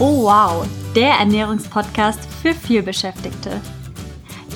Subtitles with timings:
[0.00, 3.60] Oh wow, der Ernährungspodcast für vielbeschäftigte.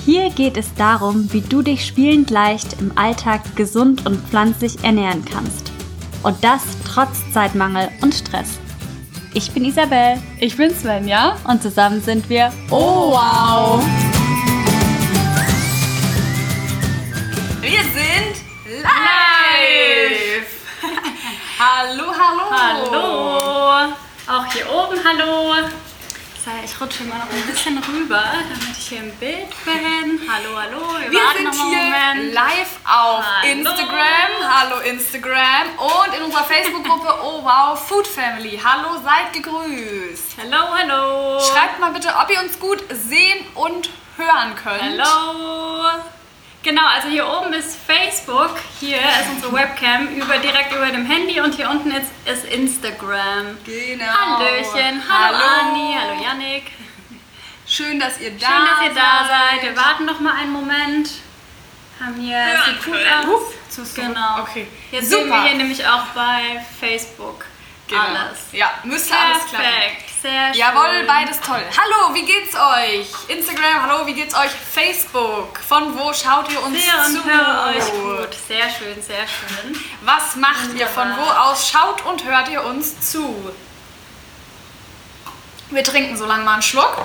[0.05, 5.25] Hier geht es darum, wie du dich spielend leicht im Alltag gesund und pflanzlich ernähren
[5.25, 5.73] kannst.
[6.23, 8.57] Und das trotz Zeitmangel und Stress.
[9.33, 10.21] Ich bin Isabel.
[10.39, 11.35] Ich bin Svenja.
[11.45, 13.83] Und zusammen sind wir Oh wow!
[17.59, 20.47] Wir sind live!
[21.59, 22.49] hallo, hallo!
[22.49, 23.93] Hallo!
[24.25, 25.53] Auch hier oben hallo!
[26.45, 30.21] So, ich rutsche mal noch ein bisschen rüber, damit ich hier im Bild bin.
[30.31, 30.79] Hallo, hallo!
[31.09, 33.51] Wir warten sind hier live auf Hallo.
[33.51, 34.31] Instagram.
[34.49, 35.67] Hallo Instagram.
[35.77, 38.57] Und in unserer Facebook-Gruppe Oh wow Food Family.
[38.63, 40.37] Hallo, seid gegrüßt.
[40.37, 41.39] Hallo, hallo!
[41.41, 45.01] Schreibt mal bitte, ob ihr uns gut sehen und hören könnt.
[45.05, 46.01] Hallo!
[46.63, 51.41] Genau, also hier oben ist Facebook, hier ist unsere Webcam über, direkt über dem Handy
[51.41, 53.57] und hier unten ist, ist Instagram.
[53.65, 54.05] Genau.
[54.05, 56.71] Hallöchen, hallo, Anni, hallo Yannick.
[57.67, 59.63] Schön, dass ihr da Schön, dass ihr da seid.
[59.63, 61.09] Wir warten noch mal einen Moment.
[61.99, 63.95] Haben hier, sieht gut aus.
[63.95, 64.39] Genau.
[64.43, 64.67] okay.
[64.91, 65.43] Jetzt sehen wir Super.
[65.43, 67.43] hier nämlich auch bei Facebook
[67.93, 68.19] Genau.
[68.19, 68.39] alles.
[68.51, 69.65] Ja, müsste alles klappen.
[69.65, 70.59] Perfekt, sehr schön.
[70.61, 71.61] Jawohl, beides toll.
[71.77, 73.07] Hallo, wie geht's euch?
[73.29, 74.49] Instagram, hallo, wie geht's euch?
[74.51, 77.23] Facebook, von wo schaut ihr uns Sehr zu?
[77.25, 78.33] höre euch gut.
[78.47, 79.79] Sehr schön, sehr schön.
[80.01, 80.87] Was macht ihr?
[80.87, 81.51] Von wo Wunderbar.
[81.51, 83.53] aus schaut und hört ihr uns zu?
[85.69, 86.97] Wir trinken so lange mal einen Schluck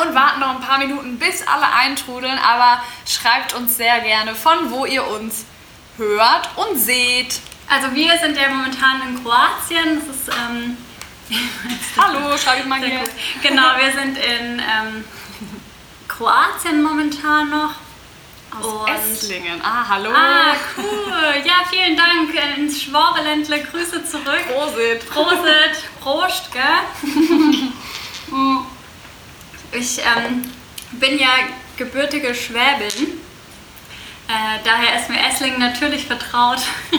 [0.00, 2.38] und warten noch ein paar Minuten, bis alle eintrudeln.
[2.38, 5.44] Aber schreibt uns sehr gerne, von wo ihr uns
[5.96, 7.40] hört und seht.
[7.68, 10.00] Also wir sind ja momentan in Kroatien.
[10.06, 10.76] Das ist ähm,
[11.96, 13.00] Hallo, schreibe ich mal hier.
[13.00, 13.10] gut.
[13.42, 15.04] Genau, wir sind in ähm,
[16.08, 17.74] Kroatien momentan noch.
[18.62, 19.60] Aus Esslingen.
[19.62, 20.10] Ah, hallo.
[20.14, 21.42] Ah, cool.
[21.44, 23.62] Ja, vielen Dank äh, ins Schwabeländle.
[23.64, 24.44] Grüße zurück.
[24.54, 25.10] Prosit.
[25.10, 26.62] Prosit, Prost, gell?
[29.72, 30.50] Ich ähm,
[30.92, 31.28] bin ja
[31.76, 33.15] gebürtige Schwäbin.
[34.28, 36.58] Äh, daher ist mir Esslingen natürlich vertraut.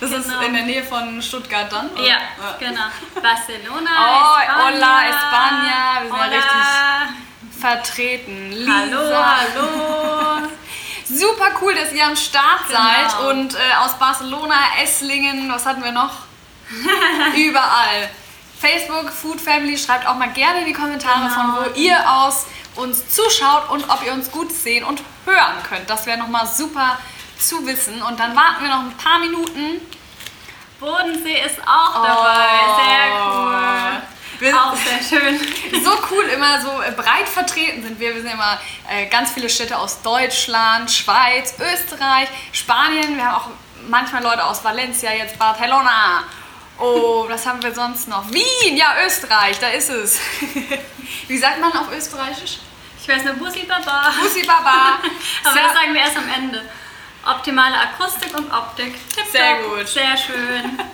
[0.00, 0.40] Das ist Genau.
[0.40, 1.90] in der Nähe von Stuttgart dann?
[1.90, 2.02] oder?
[2.06, 2.16] ja,
[2.58, 2.84] genau.
[3.20, 4.64] Barcelona, Oh, España.
[4.64, 6.02] hola, España.
[6.02, 6.36] Wir sind ja Hola.
[6.36, 8.52] richtig vertreten.
[8.52, 8.72] Lisa.
[8.72, 10.48] Hallo, hallo.
[11.04, 12.80] Super cool, dass ihr am Start Genau.
[12.80, 16.12] seid und äh, aus Barcelona, Esslingen, was hatten wir noch?
[17.36, 18.08] Überall.
[18.58, 21.34] Facebook, Food Family, schreibt auch mal gerne in die Kommentare, Genau.
[21.34, 22.46] von wo ihr aus
[22.76, 25.88] uns zuschaut und ob ihr uns gut sehen und hören könnt.
[25.90, 26.98] Das wäre nochmal super
[27.38, 28.02] zu wissen.
[28.02, 29.80] Und dann warten wir noch ein paar Minuten.
[30.78, 32.46] Bodensee ist auch dabei.
[32.84, 34.02] Sehr cool.
[34.38, 35.38] Wir- Auch sehr schön.
[35.84, 38.14] so cool immer so breit vertreten sind wir.
[38.14, 38.58] Wir sind immer
[38.88, 43.16] äh, ganz viele Städte aus Deutschland, Schweiz, Österreich, Spanien.
[43.16, 43.48] Wir haben auch
[43.88, 46.24] manchmal Leute aus Valencia, jetzt Barcelona.
[46.78, 48.24] Oh, was haben wir sonst noch?
[48.32, 50.18] Wien, ja, Österreich, da ist es.
[51.28, 52.60] Wie sagt man auf Österreichisch?
[53.10, 54.12] Ich weiß nur Bussi Baba.
[54.22, 54.98] Bussi Baba.
[55.44, 56.62] Aber Sehr- das sagen wir erst am Ende.
[57.26, 58.94] Optimale Akustik und Optik.
[59.08, 59.32] Tipptopp.
[59.32, 59.88] Sehr gut.
[59.88, 60.78] Sehr schön.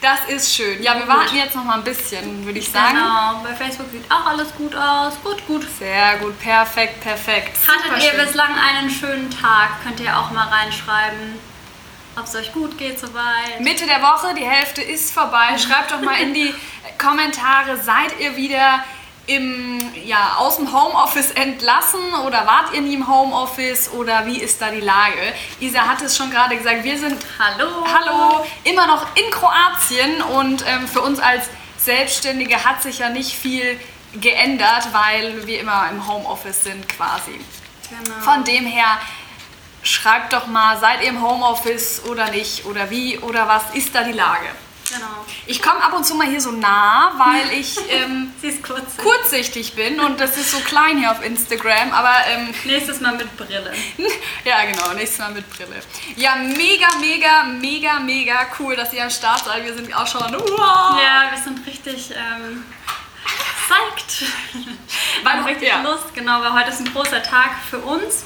[0.00, 0.82] Das ist schön.
[0.82, 2.96] Ja, wir warten jetzt noch mal ein bisschen, würde ich sagen.
[2.96, 3.40] Genau.
[3.44, 5.14] Bei Facebook sieht auch alles gut aus.
[5.22, 5.64] Gut, gut.
[5.78, 7.56] Sehr gut, perfekt, perfekt.
[7.68, 9.82] Hattet ihr bislang einen schönen Tag?
[9.84, 11.38] Könnt ihr auch mal reinschreiben,
[12.16, 13.60] ob es euch gut geht soweit.
[13.60, 15.56] Mitte der Woche, die Hälfte ist vorbei.
[15.58, 16.52] Schreibt doch mal in die
[16.98, 18.82] Kommentare, seid ihr wieder
[19.28, 24.60] im, ja, aus dem Homeoffice entlassen oder wart ihr nie im Homeoffice oder wie ist
[24.60, 25.34] da die Lage?
[25.60, 27.86] Isa hat es schon gerade gesagt, wir sind Hallo.
[27.86, 31.44] Hallo, immer noch in Kroatien und ähm, für uns als
[31.76, 33.78] Selbstständige hat sich ja nicht viel
[34.14, 37.38] geändert, weil wir immer im Homeoffice sind quasi.
[37.90, 38.20] Genau.
[38.20, 38.98] Von dem her,
[39.82, 44.04] schreibt doch mal, seid ihr im Homeoffice oder nicht oder wie oder was ist da
[44.04, 44.46] die Lage?
[44.90, 45.24] Genau.
[45.46, 48.96] Ich komme ab und zu mal hier so nah, weil ich ähm, Sie ist kurz.
[48.96, 53.36] kurzsichtig bin und das ist so klein hier auf Instagram, aber ähm, Nächstes Mal mit
[53.36, 53.72] Brille.
[54.44, 55.80] ja genau, nächstes Mal mit Brille.
[56.16, 59.64] Ja, mega, mega, mega, mega cool, dass ihr am Start seid.
[59.64, 60.98] Wir sind auch schon, wow.
[61.00, 62.64] Ja, wir sind richtig ähm.
[65.22, 65.82] Wir haben richtig ja.
[65.82, 68.24] Lust, genau, weil heute ist ein großer Tag für uns.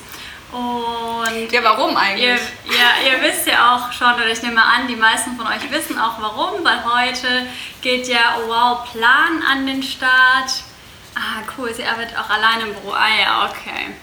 [0.53, 2.41] Und Ja, warum Ihr, eigentlich?
[2.67, 5.99] ja, ihr wisst ja auch schon, oder ich nehme an, die meisten von euch wissen
[5.99, 7.47] auch warum, weil heute
[7.81, 10.51] geht ja Oh Wow Plan an den Start.
[11.15, 12.93] Ah, cool, sie arbeitet auch alleine im Büro.
[12.93, 13.95] Ah ja, okay.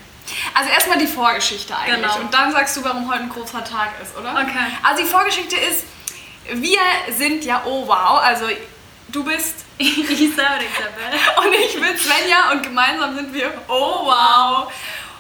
[0.54, 2.19] Also erstmal die Vorgeschichte eigentlich Genau.
[2.19, 4.31] und dann sagst du, warum heute ein großer Tag ist, oder?
[4.34, 4.66] Okay.
[4.84, 5.86] Also die Vorgeschichte ist,
[6.52, 6.80] wir
[7.16, 8.45] sind ja oh wow, also
[9.07, 11.19] du bist Isa oder Isabel?
[11.48, 14.72] und ich bin Svenja und gemeinsam sind wir oh wow.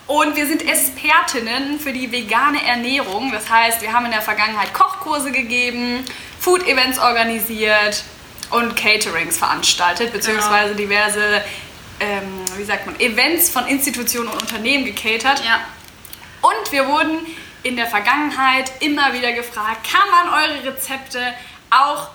[0.09, 3.31] Und wir sind Expertinnen für die vegane Ernährung.
[3.31, 6.03] Das heißt, wir haben in der Vergangenheit Kochkurse gegeben,
[6.39, 8.03] Food-Events organisiert
[8.49, 11.43] und Caterings veranstaltet, beziehungsweise diverse,
[11.99, 15.43] ähm, wie sagt man, Events von Institutionen und Unternehmen gecatert.
[15.45, 15.59] Ja.
[16.41, 17.27] Und wir wurden
[17.61, 21.21] in der Vergangenheit immer wieder gefragt, kann man eure Rezepte
[21.69, 22.09] auch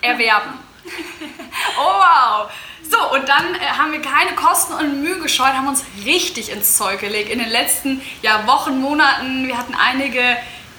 [0.00, 0.54] erwerben?
[1.78, 2.50] oh wow!
[2.90, 6.76] So, und dann äh, haben wir keine Kosten und Mühe gescheut, haben uns richtig ins
[6.76, 7.30] Zeug gelegt.
[7.30, 10.22] In den letzten ja, Wochen, Monaten, wir hatten einige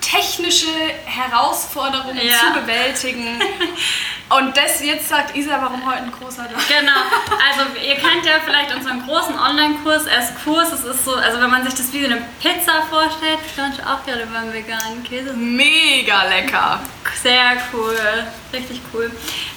[0.02, 0.68] technische
[1.06, 2.54] Herausforderungen Ja.
[2.54, 3.40] zu bewältigen.
[4.30, 6.68] Und das jetzt sagt Isa, warum heute ein großer Tag.
[6.68, 7.02] Genau,
[7.50, 10.72] also ihr kennt ja vielleicht unseren großen Online-Kurs als Kurs.
[10.72, 14.28] Es ist so, also wenn man sich das wie eine Pizza vorstellt, stand auch gerade
[14.28, 15.34] beim veganen Käse.
[15.34, 16.80] Mega lecker.
[17.24, 17.98] Sehr cool,
[18.54, 19.12] richtig cool.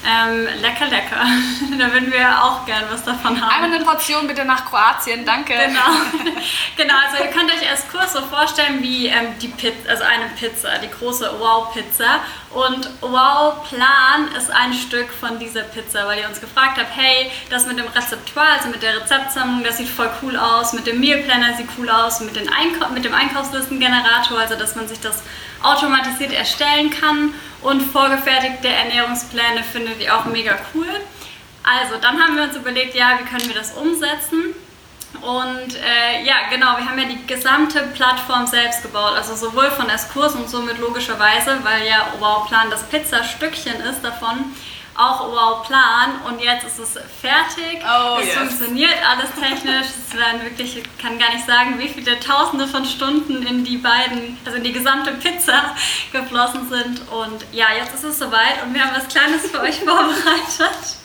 [0.05, 1.25] Ähm, lecker, lecker.
[1.79, 3.55] da würden wir auch gern was davon haben.
[3.55, 5.55] Einmal eine Portion bitte nach Kroatien, danke.
[5.55, 6.33] Genau.
[6.77, 10.27] genau, also ihr könnt euch als Kurs so vorstellen wie ähm, die Pizza, also eine
[10.37, 12.21] Pizza, die große Wow-Pizza.
[12.51, 17.31] Und Wow Plan ist ein Stück von dieser Pizza, weil ihr uns gefragt habt, hey,
[17.49, 21.01] das mit dem Rezeptoire, also mit der Rezeptsammlung, das sieht voll cool aus, mit dem
[21.01, 25.01] Meal Planner sieht cool aus, mit, den Einkau mit dem Einkaufslistengenerator, also dass man sich
[25.01, 25.23] das
[25.63, 27.35] automatisiert erstellen kann.
[27.63, 30.89] Und vorgefertigte Ernährungspläne findet ihr auch mega cool.
[31.63, 34.55] Also, dann haben wir uns überlegt, ja, wie können wir das umsetzen?
[35.21, 39.89] Und äh, ja, genau, wir haben ja die gesamte Plattform selbst gebaut, also sowohl von
[39.89, 44.53] Eskurs und somit logischerweise, weil ja Wow Plan das Pizzastückchen ist davon,
[44.95, 47.81] auch Wow Plan und jetzt ist es fertig.
[47.83, 48.35] Oh, es yes.
[48.37, 49.87] funktioniert alles technisch.
[49.87, 53.79] Es werden wirklich, ich kann gar nicht sagen, wie viele Tausende von Stunden in die
[53.79, 55.75] beiden, also in die gesamte Pizza
[56.13, 57.01] geflossen sind.
[57.11, 60.99] Und ja, jetzt ist es soweit und wir haben was Kleines für euch vorbereitet.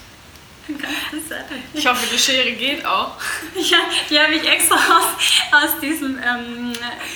[1.74, 3.12] Ich hoffe, die Schere geht auch.
[3.56, 3.78] Ja,
[4.10, 6.74] die habe ich extra aus, aus diesem ähm,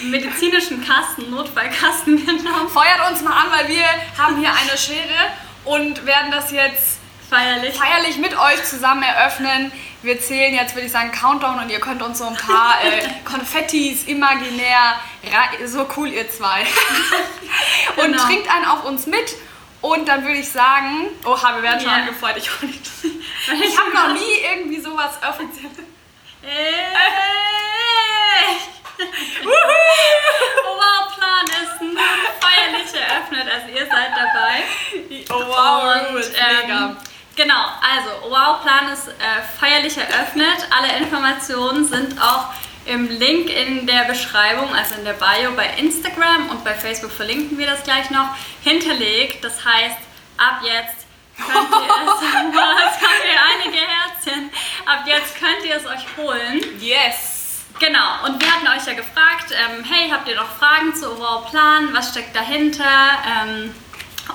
[0.09, 2.69] medizinischen Kasten, Notfallkasten genommen.
[2.69, 3.85] Feuert uns mal an, weil wir
[4.18, 5.33] haben hier eine Schere
[5.65, 6.99] und werden das jetzt
[7.29, 7.75] Feierlich.
[7.77, 9.71] feierlich mit euch zusammen eröffnen.
[10.01, 13.07] Wir zählen jetzt, würde ich sagen, Countdown und ihr könnt uns so ein paar äh,
[13.23, 14.95] Konfettis imaginär,
[15.65, 16.61] so cool ihr zwei.
[17.97, 18.23] und Genau.
[18.25, 19.35] trinkt einen auf uns mit.
[19.81, 21.95] Und dann würde ich sagen, oha, wir werden schon Ja.
[21.97, 22.37] angefeuert.
[22.37, 22.45] Ich,
[23.03, 25.71] ich habe noch nie irgendwie sowas offiziell.
[29.01, 30.12] Ey!
[30.71, 31.98] Oberplan ist nun
[32.39, 34.63] feierlich eröffnet, also ihr seid dabei.
[35.30, 36.98] Oh wow, Und, ähm, mega.
[37.36, 40.68] Genau, also Wow Plan ist äh, feierlich eröffnet.
[40.69, 42.50] Alle Informationen sind auch
[42.86, 47.57] im Link in der Beschreibung, also in der Bio bei Instagram und bei Facebook verlinken
[47.57, 49.44] wir das gleich noch, hinterlegt.
[49.44, 49.97] Das heißt,
[50.38, 51.06] ab jetzt
[51.38, 54.51] könnt ihr es, es kommen hier einige Herzchen,
[54.86, 56.62] ab jetzt könnt ihr es euch holen.
[56.80, 57.31] Yes.
[57.81, 61.50] Genau, und wir hatten euch ja gefragt, ähm, hey, habt ihr noch Fragen zu Wow
[61.50, 62.83] Plan, was steckt dahinter?
[62.86, 63.74] Ähm,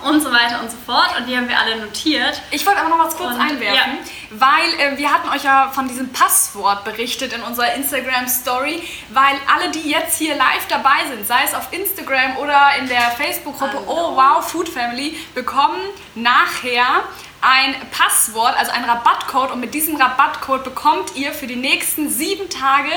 [0.03, 1.17] und so weiter und so fort.
[1.17, 2.43] Und die haben wir alle notiert.
[2.51, 3.99] Ich wollte aber noch was kurz Und, einwerfen,
[4.31, 9.37] weil äh, wir hatten euch ja von diesem Passwort berichtet in unserer Instagram Story, weil
[9.55, 13.85] alle, die jetzt hier live dabei sind, sei es auf Instagram oder in der Facebook-Gruppe
[13.87, 15.81] Oh Wow Food Family, bekommen
[16.17, 17.05] nachher
[17.43, 19.53] ein Passwort, also ein Rabattcode.
[19.53, 22.91] Und mit diesem Rabattcode bekommt ihr für die nächsten sieben Tage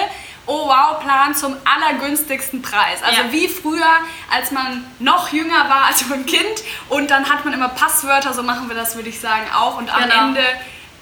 [0.51, 3.03] Oh Wow Plan zum allergünstigsten Preis.
[3.03, 3.31] Also Ja.
[3.31, 3.85] wie früher,
[4.31, 8.41] als man noch jünger war als ein Kind und dann hat man immer Passwörter, so
[8.41, 9.77] machen wir das, würde ich sagen, auch.
[9.77, 10.21] Und am Genau.
[10.29, 10.41] Ende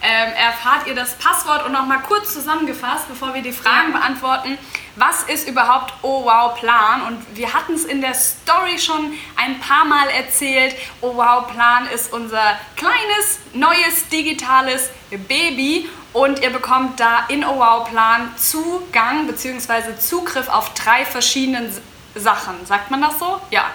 [0.02, 3.98] ähm, erfahrt ihr das Passwort und nochmal kurz zusammengefasst, bevor wir die Fragen Ja.
[4.00, 4.58] beantworten.
[4.96, 7.02] Was ist überhaupt Oh Wow Plan?
[7.08, 10.76] Und wir hatten es in der Story schon ein paar Mal erzählt.
[11.02, 15.90] Oh Wow Plan ist unser kleines, neues, digitales Baby.
[16.18, 19.98] Und ihr bekommt da in Oh Wow Plan Zugang bzw.
[20.00, 21.72] Zugriff auf drei verschiedene
[22.16, 22.66] Sachen.
[22.66, 23.40] Sagt man das so?
[23.52, 23.66] Ja.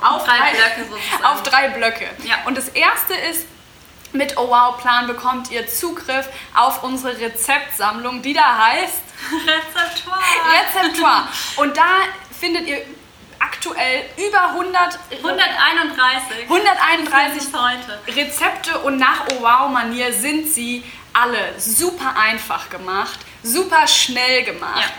[0.00, 1.24] Auf Drei Blöcke sozusagen.
[1.24, 2.08] Auf drei Blöcke.
[2.22, 2.36] Ja.
[2.46, 3.46] Und das erste ist,
[4.12, 9.02] mit Oh Wow Plan bekommt ihr Zugriff auf unsere Rezeptsammlung, die da heißt
[9.44, 10.20] Rezeptoire.
[10.54, 11.28] Rezeptoire.
[11.56, 11.88] Und da
[12.38, 12.80] findet ihr
[13.40, 16.42] aktuell über 100, 131.
[16.44, 17.98] 131 ist heute.
[18.06, 24.92] Rezepte und nach Oh Wow Manier sind sie alle super einfach gemacht, super schnell gemacht,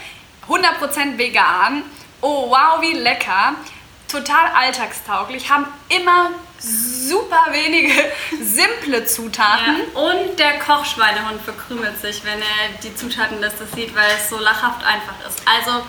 [0.47, 1.83] 100% vegan.
[2.21, 3.55] Oh wow, wie lecker.
[4.07, 7.93] Total alltagstauglich, haben immer super wenige
[8.41, 9.77] simple Zutaten.
[9.93, 9.99] Ja.
[9.99, 15.13] Und der Kochschweinehund verkrümelt sich, wenn er die Zutatenliste sieht, weil es so lachhaft einfach
[15.27, 15.41] ist.
[15.45, 15.83] Also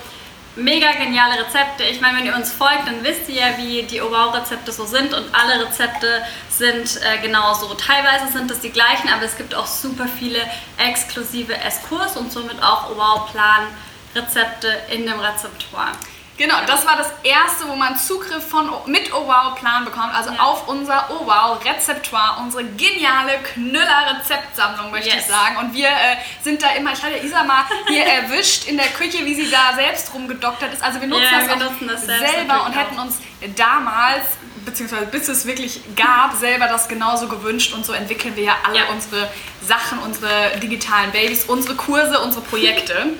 [0.57, 1.85] mega geniale Rezepte.
[1.85, 5.14] Ich meine, wenn ihr uns folgt, dann wisst ihr ja, wie die Obau-Rezepte so sind
[5.14, 7.73] und alle Rezepte sind äh, genauso.
[7.75, 10.40] Teilweise sind es die gleichen, aber es gibt auch super viele
[10.78, 15.92] exklusive Eskurs und somit auch Obau-Plan-Rezepte in dem Rezeptoire.
[16.40, 20.30] Genau, das war das erste, wo man Zugriff von, mit Oh Wow Plan bekommt, also
[20.32, 20.40] Ja.
[20.40, 25.18] auf unser Oh Wow Rezeptoire, unsere geniale Knüller-Rezeptsammlung, möchte Yes.
[25.20, 25.59] ich sagen.
[25.59, 29.25] Und wir äh, sind da immer, ich hatte Isa mal hier erwischt in der Küche,
[29.26, 30.82] wie sie da selbst rumgedoktert ist.
[30.82, 33.18] Also wir nutzen Ja, das wir nutzen das selbst selber und hätten uns
[33.56, 34.25] damals,
[34.64, 37.75] beziehungsweise bis es wirklich gab, selber das genauso gewünscht.
[37.75, 38.85] Und so entwickeln wir ja alle Ja.
[38.90, 39.28] unsere
[39.61, 43.09] Sachen, unsere digitalen Babys, unsere Kurse, unsere Projekte.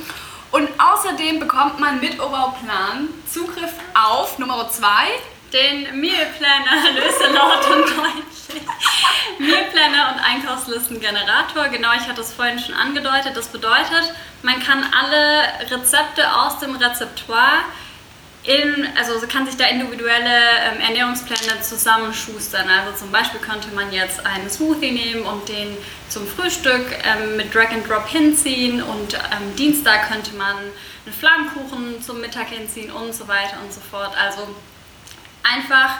[0.50, 5.09] Und außerdem bekommt man mit Oberplan Zugriff auf Nummer zwei.
[5.52, 8.61] Den Mealplanner, Löselord und Deutsch.
[9.38, 11.69] Mealplanner und Einkaufslistengenerator.
[11.69, 13.37] Genau, ich hatte es vorhin schon angedeutet.
[13.37, 17.64] Das bedeutet, man kann alle Rezepte aus dem Rezeptoire
[18.50, 22.69] in, also kann sich da individuelle ähm, Ernährungspläne zusammenschustern.
[22.69, 25.76] Also zum Beispiel könnte man jetzt einen Smoothie nehmen und den
[26.09, 32.02] zum Frühstück ähm, mit Drag and Drop hinziehen und am Dienstag könnte man einen Flammkuchen
[32.02, 34.12] zum Mittag hinziehen und so weiter und so fort.
[34.21, 34.49] Also
[35.42, 35.99] einfach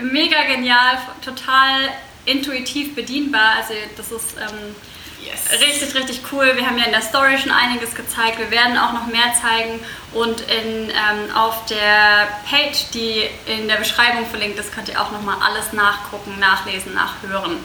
[0.00, 1.90] mega genial, total
[2.24, 3.56] intuitiv bedienbar.
[3.56, 4.74] Also das ist ähm,
[5.22, 5.60] Yes.
[5.60, 6.52] richtig, richtig cool.
[6.54, 8.38] Wir haben ja in der Story schon einiges gezeigt.
[8.38, 9.80] Wir werden auch noch mehr zeigen
[10.12, 15.10] und in, ähm, auf der Page, die in der Beschreibung verlinkt ist, könnt ihr auch
[15.10, 17.58] nochmal alles nachgucken, nachlesen, nachhören.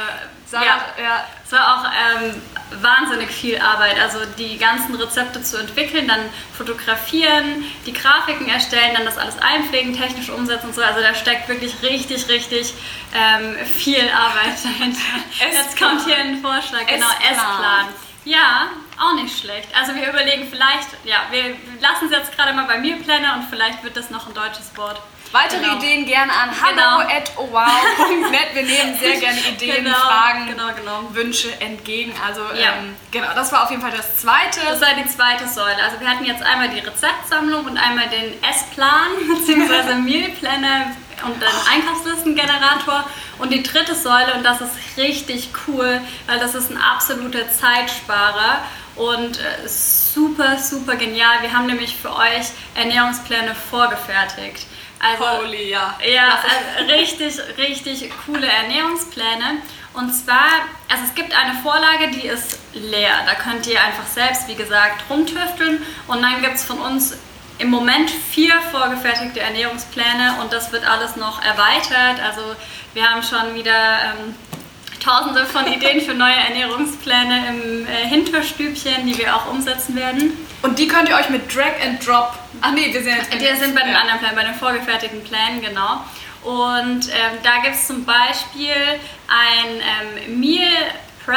[0.46, 1.02] Sarah, ja.
[1.02, 1.24] ja.
[1.44, 2.42] Es war auch ähm,
[2.82, 3.98] wahnsinnig viel Arbeit.
[3.98, 6.20] Also die ganzen Rezepte zu entwickeln, dann
[6.56, 10.82] fotografieren, die Grafiken erstellen, dann das alles einpflegen, technisch umsetzen und so.
[10.82, 12.74] Also da steckt wirklich richtig, richtig
[13.14, 15.00] ähm, viel Arbeit dahinter.
[15.40, 17.06] Jetzt kommt hier ein Vorschlag, genau.
[17.30, 17.86] Essplan.
[18.24, 18.68] Ja,
[19.00, 19.68] auch nicht schlecht.
[19.74, 23.48] Also wir überlegen vielleicht, ja, wir lassen es jetzt gerade mal bei mir Planner und
[23.48, 25.00] vielleicht wird das noch ein deutsches Wort.
[25.32, 25.76] Weitere Genau.
[25.78, 26.98] Ideen gerne an Genau.
[27.00, 28.54] hallo@owow.net.
[28.54, 31.08] Wir nehmen sehr gerne Ideen, Genau, Fragen, genau, genau.
[31.14, 32.12] Wünsche entgegen.
[32.24, 32.72] Also Ja.
[32.78, 34.60] ähm, genau, das war auf jeden Fall das Zweite.
[34.68, 35.82] Das war die zweite Säule.
[35.82, 39.94] Also wir hatten jetzt einmal die Rezeptsammlung und einmal den Essplan bzw.
[40.04, 40.92] Mealplanner
[41.24, 43.04] und den Einkaufslistengenerator.
[43.38, 48.58] Und die dritte Säule, und das ist richtig cool, weil das ist ein absoluter Zeitsparer
[48.96, 51.40] und äh, super, super genial.
[51.40, 54.66] Wir haben nämlich für euch Ernährungspläne vorgefertigt.
[55.02, 55.98] Also, Holy, ja.
[56.08, 56.38] ja,
[56.78, 59.60] also richtig, richtig coole Ernährungspläne.
[59.94, 60.46] Und zwar,
[60.88, 63.10] also es gibt eine Vorlage, die ist leer.
[63.26, 65.82] Da könnt ihr einfach selbst, wie gesagt, rumtüfteln.
[66.06, 67.18] Und dann gibt es von uns
[67.58, 72.20] im Moment vier vorgefertigte Ernährungspläne und das wird alles noch erweitert.
[72.24, 72.54] Also
[72.94, 74.34] wir haben schon wieder ähm,
[75.02, 80.32] tausende von Ideen für neue Ernährungspläne im äh, Hinterstübchen, die wir auch umsetzen werden.
[80.62, 82.32] Und die könnt ihr euch mit Drag and Drop.
[82.60, 83.40] Ach nee, wir sind jetzt.
[83.40, 86.04] Wir sind bei den anderen Plänen, bei den vorgefertigten Plänen, genau.
[86.42, 88.74] Und ähm, da gibt es zum Beispiel
[89.28, 90.68] ein ähm, Meal
[91.24, 91.36] Prep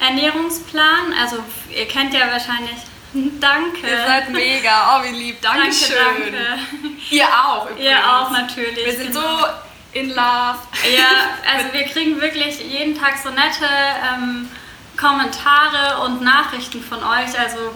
[0.00, 1.14] Ernährungsplan.
[1.20, 1.38] Also
[1.74, 2.76] ihr kennt ja wahrscheinlich.
[3.40, 3.86] Danke.
[3.86, 4.98] Ihr seid mega.
[4.98, 5.40] Oh, wie lieb.
[5.40, 5.96] Dankeschön.
[5.96, 7.04] Danke, danke.
[7.10, 7.90] Ihr auch übrigens.
[7.90, 8.86] Ihr auch natürlich.
[8.86, 9.38] Wir sind genau.
[9.38, 9.46] so
[9.94, 10.58] in love.
[10.96, 11.08] Ja,
[11.52, 13.66] also wir kriegen wirklich jeden Tag so nette
[14.12, 14.48] ähm,
[14.96, 17.38] Kommentare und Nachrichten von euch.
[17.38, 17.72] Also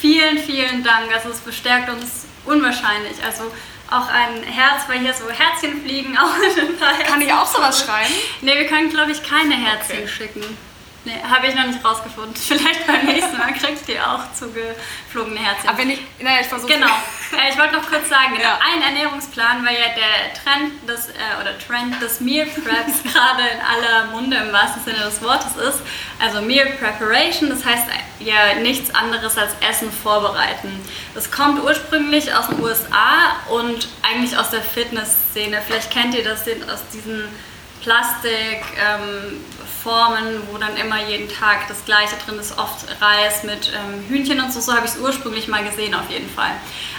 [0.00, 1.12] vielen, vielen Dank.
[1.12, 3.22] Also es bestärkt uns unwahrscheinlich.
[3.24, 3.44] Also
[3.90, 6.16] auch ein Herz, weil hier so Herzchen fliegen.
[6.18, 8.12] Auch Kann ich auch sowas schreiben?
[8.40, 10.08] Ne, wir können glaube ich keine Herzchen Okay.
[10.08, 10.56] schicken.
[11.04, 12.34] Ne, habe ich noch nicht rausgefunden.
[12.48, 15.68] Vielleicht beim nächsten Mal kriegt ihr auch zugeflogene Herzchen.
[15.68, 16.00] Aber wenn ich.
[16.18, 16.86] Naja, ich versuche Genau.
[16.86, 18.58] Äh, ich wollte noch kurz sagen, genau, Ja.
[18.74, 23.60] ein Ernährungsplan, weil ja der Trend des, äh, oder Trend des Meal Preps gerade in
[23.60, 25.80] aller Munde im wahrsten Sinne des Wortes ist.
[26.20, 27.84] Also Meal Preparation, das heißt
[28.20, 30.80] ja nichts anderes als Essen vorbereiten.
[31.14, 35.60] Das kommt ursprünglich aus den USA und eigentlich aus der Fitnessszene.
[35.66, 36.40] Vielleicht kennt ihr das
[36.72, 37.28] aus diesen
[37.84, 44.02] Plastikformen, ähm, wo dann immer jeden Tag das gleiche drin ist, oft Reis mit ähm,
[44.08, 46.52] Hühnchen und so, so habe ich es ursprünglich mal gesehen auf jeden Fall.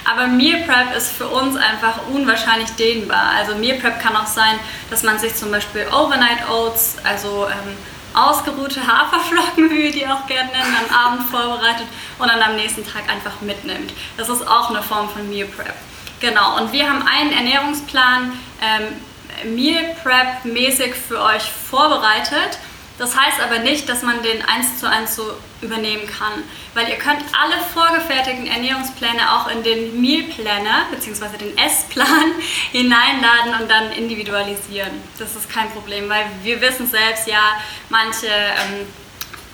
[0.08, 3.32] Aber Meal Prep ist für uns einfach unwahrscheinlich dehnbar.
[3.36, 7.76] Also Meal Prep kann auch sein, dass man sich zum Beispiel Overnight Oats, also ähm,
[8.14, 11.88] ausgeruhte Haferflocken, wie wir die auch gerne nennen, am Abend vorbereitet
[12.20, 13.92] und dann am nächsten Tag einfach mitnimmt.
[14.16, 15.74] Das ist auch eine Form von Meal Prep.
[16.20, 19.00] Genau, und wir haben einen Ernährungsplan ähm,
[19.44, 22.58] Meal Prep mäßig für euch vorbereitet.
[22.98, 25.22] Das heißt aber nicht, dass man den eins zu eins so
[25.60, 31.36] übernehmen kann, weil ihr könnt alle vorgefertigten Ernährungspläne auch in den Meal Planner bzw.
[31.38, 32.32] den Essplan
[32.72, 34.90] hineinladen und dann individualisieren.
[35.18, 38.86] Das ist kein Problem, weil wir wissen selbst, ja, manche ähm,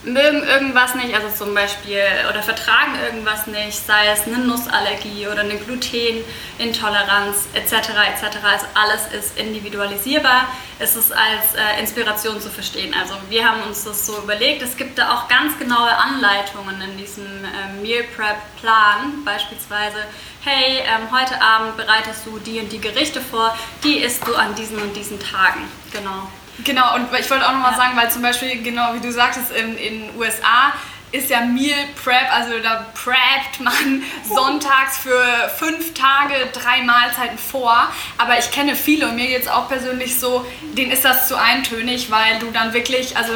[0.05, 5.41] mögen irgendwas nicht, also zum Beispiel, oder vertragen irgendwas nicht, sei es eine Nussallergie oder
[5.41, 7.73] eine Glutenintoleranz etc.
[7.73, 8.39] etc.
[8.45, 12.95] Also alles ist individualisierbar, es ist als äh, Inspiration zu verstehen.
[12.99, 16.97] Also wir haben uns das so überlegt, es gibt da auch ganz genaue Anleitungen in
[16.99, 19.99] diesem äh, Meal Prep Plan, beispielsweise,
[20.43, 24.55] hey, ähm, heute Abend bereitest du die und die Gerichte vor, die isst du an
[24.57, 25.63] diesen und diesen Tagen.
[25.93, 26.29] Genau.
[26.65, 27.77] Genau, und ich wollte auch nochmal Ja.
[27.79, 30.73] sagen, weil zum Beispiel, genau wie du sagtest, in den USA
[31.11, 34.03] ist ja Meal Prep, also da preppt man
[34.35, 37.87] sonntags für fünf Tage drei Mahlzeiten vor.
[38.17, 41.37] Aber ich kenne viele und mir geht es auch persönlich so, denen ist das zu
[41.39, 43.33] eintönig, weil du dann wirklich, also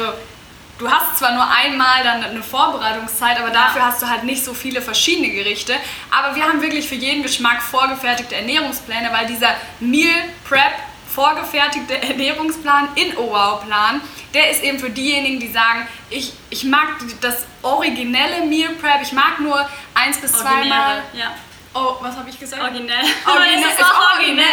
[0.79, 4.55] du hast zwar nur einmal dann eine Vorbereitungszeit, aber dafür hast du halt nicht so
[4.55, 5.75] viele verschiedene Gerichte.
[6.09, 10.15] Aber wir haben wirklich für jeden Geschmack vorgefertigte Ernährungspläne, weil dieser Meal
[10.49, 10.73] Prep
[11.17, 14.01] vorgefertigte Ernährungsplan in OWOW-Plan,
[14.35, 16.89] der ist eben für diejenigen, die sagen, ich, ich mag
[17.21, 20.57] das originelle Meal Prep, ich mag nur eins bis zweimal.
[20.59, 21.35] Originäre, ja.
[21.73, 22.61] Oh, was habe ich gesagt?
[22.61, 23.03] Originell.
[23.25, 24.45] Originell, Es ist auch originell.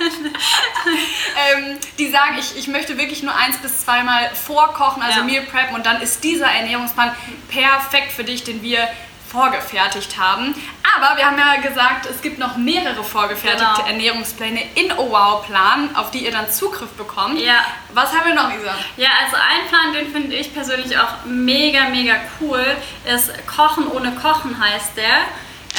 [1.54, 5.24] ähm, die sagen, ich, ich möchte wirklich nur eins bis zweimal vorkochen, also Ja.
[5.24, 7.14] Meal Prep und dann ist dieser Ernährungsplan
[7.48, 8.88] perfekt für dich, den wir
[9.30, 10.54] vorgefertigt haben.
[11.00, 13.86] Aber wir haben ja gesagt, es gibt noch mehrere vorgefertigte Genau.
[13.88, 17.40] Ernährungspläne in OWOW-Plan, auf die ihr dann Zugriff bekommt.
[17.40, 17.60] Ja.
[17.92, 18.78] Was haben wir noch gesagt?
[18.96, 22.64] Ja, also ein Plan, den finde ich persönlich auch mega, mega cool,
[23.12, 25.18] ist Kochen ohne Kochen heißt der.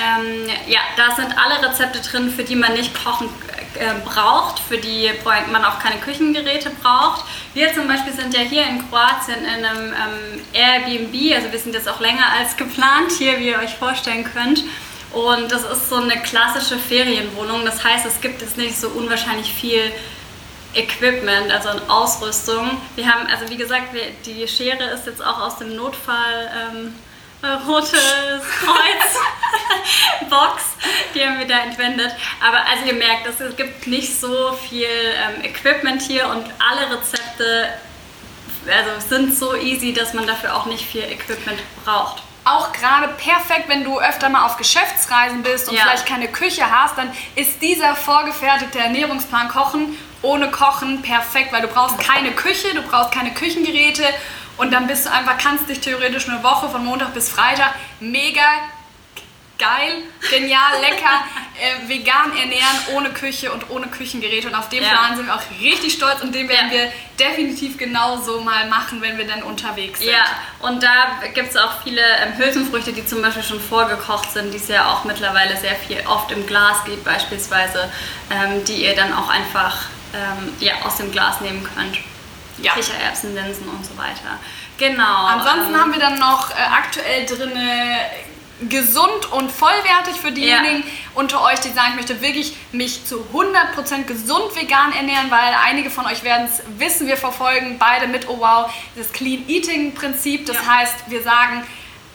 [0.01, 3.27] Ähm, ja, da sind alle Rezepte drin, für die man nicht kochen
[3.75, 5.11] äh, braucht, für die
[5.51, 7.25] man auch keine Küchengeräte braucht.
[7.53, 11.73] Wir zum Beispiel sind ja hier in Kroatien in einem ähm, Airbnb, also wir sind
[11.73, 14.63] jetzt auch länger als geplant hier, wie ihr euch vorstellen könnt.
[15.13, 19.51] Und das ist so eine klassische Ferienwohnung, das heißt, es gibt jetzt nicht so unwahrscheinlich
[19.51, 19.91] viel
[20.75, 22.79] Equipment, also an Ausrüstung.
[22.95, 26.93] Wir haben, also wie gesagt, wir, die Schere ist jetzt auch aus dem Notfall ähm,
[27.41, 27.91] äh, rotes
[28.59, 30.63] Kreuz Box,
[31.15, 32.11] die haben wir da entwendet.
[32.45, 36.95] Aber also ihr merkt, es, es gibt nicht so viel ähm, Equipment hier und alle
[36.95, 37.69] Rezepte
[38.67, 42.21] also sind so easy, dass man dafür auch nicht viel Equipment braucht.
[42.45, 45.83] Auch gerade perfekt, wenn du öfter mal auf Geschäftsreisen bist und Ja.
[45.83, 51.67] vielleicht keine Küche hast, dann ist dieser vorgefertigte Ernährungsplan Kochen ohne Kochen perfekt, weil du
[51.67, 54.03] brauchst keine Küche, du brauchst keine Küchengeräte
[54.57, 58.41] und dann bist du einfach, kannst dich theoretisch eine Woche von Montag bis Freitag mega
[59.59, 61.23] geil, genial, lecker,
[61.59, 64.47] äh, vegan ernähren, ohne Küche und ohne Küchengeräte.
[64.47, 64.89] Und auf den Ja.
[64.89, 66.77] Plan sind wir auch richtig stolz und den werden Ja.
[66.77, 70.09] wir definitiv genauso mal machen, wenn wir dann unterwegs sind.
[70.11, 70.23] Ja,
[70.59, 74.57] und da gibt es auch viele ähm, Hülsenfrüchte, die zum Beispiel schon vorgekocht sind, die
[74.57, 77.91] es ja auch mittlerweile sehr viel oft im Glas gibt beispielsweise,
[78.31, 79.75] ähm, die ihr dann auch einfach
[80.15, 81.97] ähm, ja, aus dem Glas nehmen könnt.
[82.61, 82.73] Ja.
[82.73, 84.39] Kichererbsen, Linsen und so weiter.
[84.77, 85.25] Genau.
[85.27, 87.51] Ansonsten ähm, haben wir dann noch äh, aktuell drin
[88.67, 90.83] gesund und vollwertig für diejenigen
[91.15, 95.89] unter euch, die sagen, ich möchte wirklich mich zu 100% gesund vegan ernähren, weil einige
[95.89, 100.45] von euch werden es wissen, wir verfolgen beide mit Oh Wow das Clean Eating Prinzip.
[100.45, 100.67] Das Ja.
[100.75, 101.63] heißt, wir sagen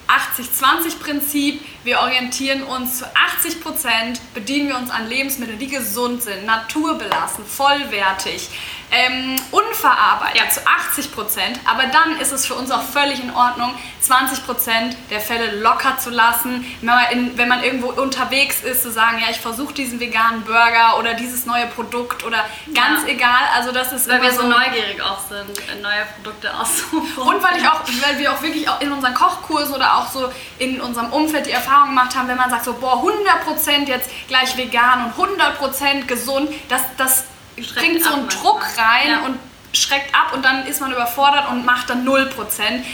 [0.07, 1.61] 80-20-Prinzip.
[1.83, 7.45] Wir orientieren uns zu 80 Prozent, bedienen wir uns an Lebensmitteln, die gesund sind, naturbelassen,
[7.47, 8.49] vollwertig.
[8.91, 10.49] Ähm, unverarbeitet ja.
[10.49, 11.61] zu 80 Prozent.
[11.65, 15.99] Aber dann ist es für uns auch völlig in Ordnung, 20 Prozent der Fälle locker
[15.99, 16.65] zu lassen.
[16.81, 20.43] Wenn man, in, wenn man irgendwo unterwegs ist, zu sagen, ja, ich versuche diesen veganen
[20.43, 22.45] Burger oder dieses neue Produkt oder
[22.75, 23.09] ganz ja.
[23.09, 23.43] egal.
[23.57, 25.51] Also das ist weil wir so neugierig auch sind,
[25.83, 27.29] neue Produkte auszuprobieren.
[27.29, 30.31] Und weil ich auch, weil wir auch wirklich auch in unseren Kochkursen oder auch so
[30.59, 34.11] in unserem Umfeld die Erfahrung gemacht haben, wenn man sagt so, boah, 100 Prozent jetzt
[34.29, 37.25] gleich vegan und 100 Prozent gesund, das, das
[37.57, 39.21] bringt so einen Druck rein ja.
[39.27, 39.39] und
[39.77, 42.29] schreckt ab und dann ist man überfordert und macht dann 0%.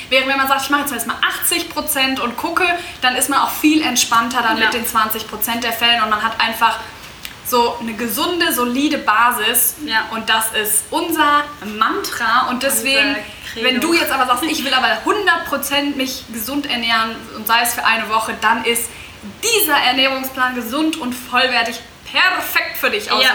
[0.09, 2.65] Während wenn man sagt, ich mache jetzt mal 80% und gucke,
[3.03, 4.65] dann ist man auch viel entspannter dann ja.
[4.65, 6.79] mit den 20% der Fällen und man hat einfach
[7.47, 10.05] so eine gesunde, solide Basis ja.
[10.13, 13.17] und das ist unser Mantra und deswegen,
[13.57, 17.75] wenn du jetzt aber sagst, ich will aber 100% mich gesund ernähren und sei es
[17.75, 18.89] für eine Woche, dann ist
[19.43, 21.81] dieser Ernährungsplan gesund und vollwertig
[22.13, 23.31] perfekt für dich aus ja.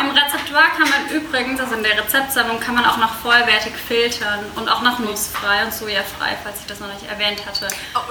[0.00, 4.44] Im Rezeptoire kann man übrigens, also in der Rezeptsammlung, kann man auch noch vollwertig filtern
[4.56, 7.68] und auch noch nussfrei und sojafrei, falls ich das noch nicht erwähnt hatte.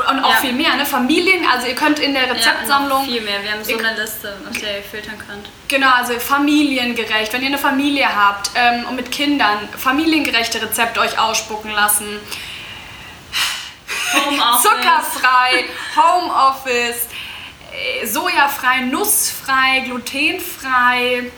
[0.09, 0.35] Und auch ja.
[0.37, 0.85] viel mehr, ne?
[0.85, 3.01] Familien, also ihr könnt in der Rezeptsammlung...
[3.05, 5.49] Ja, viel mehr, wir haben so eine Liste, auf der ihr filtern könnt.
[5.67, 11.17] Genau, also familiengerecht, wenn ihr eine Familie habt ähm, und mit Kindern, familiengerechte Rezepte euch
[11.19, 12.19] ausspucken lassen.
[14.13, 14.61] Homeoffice.
[14.61, 17.07] Zuckerfrei, Homeoffice
[18.05, 21.31] sojafrei, nussfrei, glutenfrei.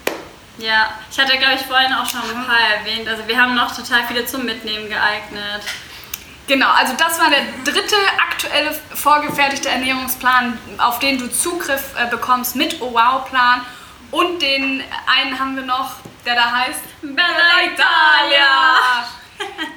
[0.58, 3.08] Ja, ich hatte, glaube ich, vorhin auch schon ein paar erwähnt.
[3.08, 5.62] Also wir haben noch total viele zum Mitnehmen geeignet.
[6.48, 7.96] Genau, also das war der dritte
[8.32, 13.66] aktuelle vorgefertigte Ernährungsplan, auf den du Zugriff äh, bekommst mit OWOW-Plan.
[14.12, 19.06] Und den einen haben wir noch, der da heißt Bella Italia.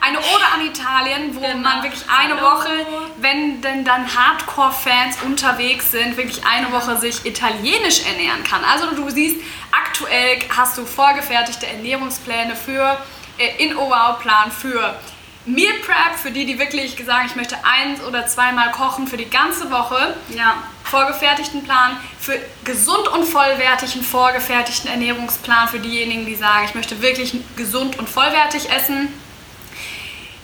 [0.00, 1.56] Eine Ode an Italien, wo genau.
[1.56, 2.50] man wirklich eine Hallo.
[2.50, 2.70] Woche,
[3.18, 8.64] wenn denn dann Hardcore-Fans unterwegs sind, wirklich eine Woche sich italienisch ernähren kann.
[8.64, 9.36] Also du siehst,
[9.70, 12.98] aktuell hast du vorgefertigte Ernährungspläne für
[13.38, 14.98] äh, in Wow-Plan für
[15.46, 19.28] Meal Prep, für die, die wirklich sagen, ich möchte eins oder zweimal kochen für die
[19.28, 20.14] ganze Woche.
[20.28, 20.62] Ja.
[20.84, 27.34] Vorgefertigten Plan, für gesund und vollwertigen vorgefertigten Ernährungsplan für diejenigen, die sagen, ich möchte wirklich
[27.56, 29.08] gesund und vollwertig essen.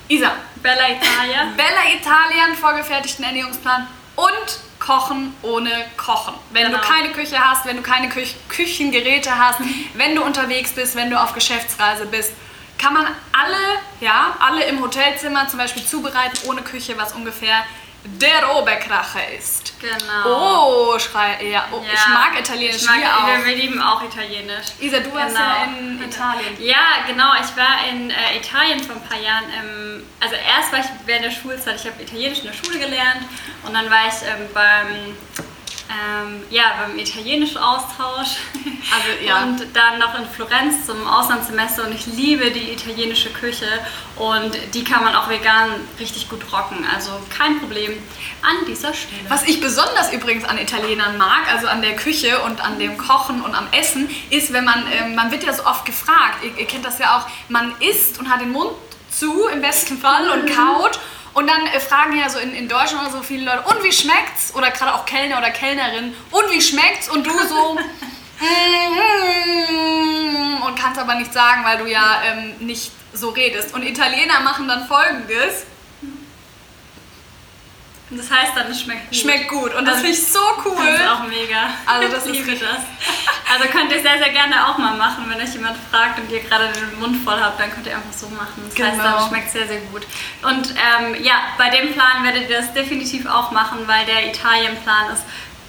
[0.08, 0.32] Isa.
[0.56, 1.52] Bella Italia.
[1.56, 6.34] Bella Italien, vorgefertigten Ernährungsplan und Kochen ohne Kochen.
[6.50, 6.78] Wenn genau.
[6.78, 9.60] du keine Küche hast, wenn du keine Kü Küchengeräte hast,
[9.94, 12.32] wenn du unterwegs bist, wenn du auf Geschäftsreise bist,
[12.78, 13.56] kann man alle,
[14.00, 17.64] ja, alle im Hotelzimmer zum Beispiel zubereiten ohne Küche, was ungefähr
[18.06, 19.74] der Oberkracher ist.
[19.80, 20.92] Genau.
[20.94, 21.66] Oh, schrei, ja.
[21.72, 21.92] Oh, ja.
[21.92, 23.44] Ich mag Italienisch, ich mag, wir auch.
[23.44, 24.66] Wir lieben auch Italienisch.
[24.80, 25.48] Isa, du warst genau.
[25.48, 26.56] ja in Italien.
[26.60, 27.32] Ja, genau.
[27.34, 29.44] Ich war in äh, Italien vor ein paar Jahren.
[29.44, 33.22] Ähm, also erst war ich während der Schulzeit, ich habe Italienisch in der Schule gelernt
[33.64, 35.16] und dann war ich ähm, beim
[35.88, 38.38] ähm, ja, beim italienischen Austausch.
[38.86, 39.42] Also, ja.
[39.42, 43.66] Und dann noch in Florenz zum Auslandssemester und ich liebe die italienische Küche
[44.14, 46.86] und die kann man auch vegan richtig gut rocken.
[46.94, 47.98] Also kein Problem
[48.42, 49.22] an dieser Stelle.
[49.28, 53.42] Was ich besonders übrigens an Italienern mag, also an der Küche und an dem Kochen
[53.42, 56.66] und am Essen, ist, wenn man, äh, man wird ja so oft gefragt, ihr, ihr
[56.66, 58.70] kennt das ja auch, man isst und hat den Mund
[59.10, 61.00] zu im besten Fall und kaut
[61.36, 63.92] und dann äh, fragen ja so in, in Deutschland oder so viele Leute, und wie
[63.92, 64.54] schmeckt's?
[64.54, 67.10] Oder gerade auch Kellner oder Kellnerin, und wie schmeckt's?
[67.10, 67.72] Und du so,
[70.66, 73.74] und kannst aber nicht sagen, weil du ja ähm, nicht so redest.
[73.74, 75.66] Und Italiener machen dann folgendes.
[78.08, 79.16] Das heißt dann, es schmeckt gut.
[79.16, 79.74] Schmeckt gut.
[79.74, 80.86] Und das, das finde ich so cool.
[80.86, 81.68] Das ist auch mega.
[81.84, 82.80] Also das ist das.
[83.52, 85.24] Also könnt ihr sehr, sehr gerne auch mal machen.
[85.28, 88.12] Wenn euch jemand fragt und ihr gerade den Mund voll habt, dann könnt ihr einfach
[88.12, 88.64] so machen.
[88.64, 88.88] Das genau.
[88.88, 90.02] heißt, dann schmeckt sehr, sehr gut.
[90.42, 95.12] Und ähm, ja, bei dem Plan werdet ihr das definitiv auch machen, weil der Italien-Plan
[95.12, 95.24] ist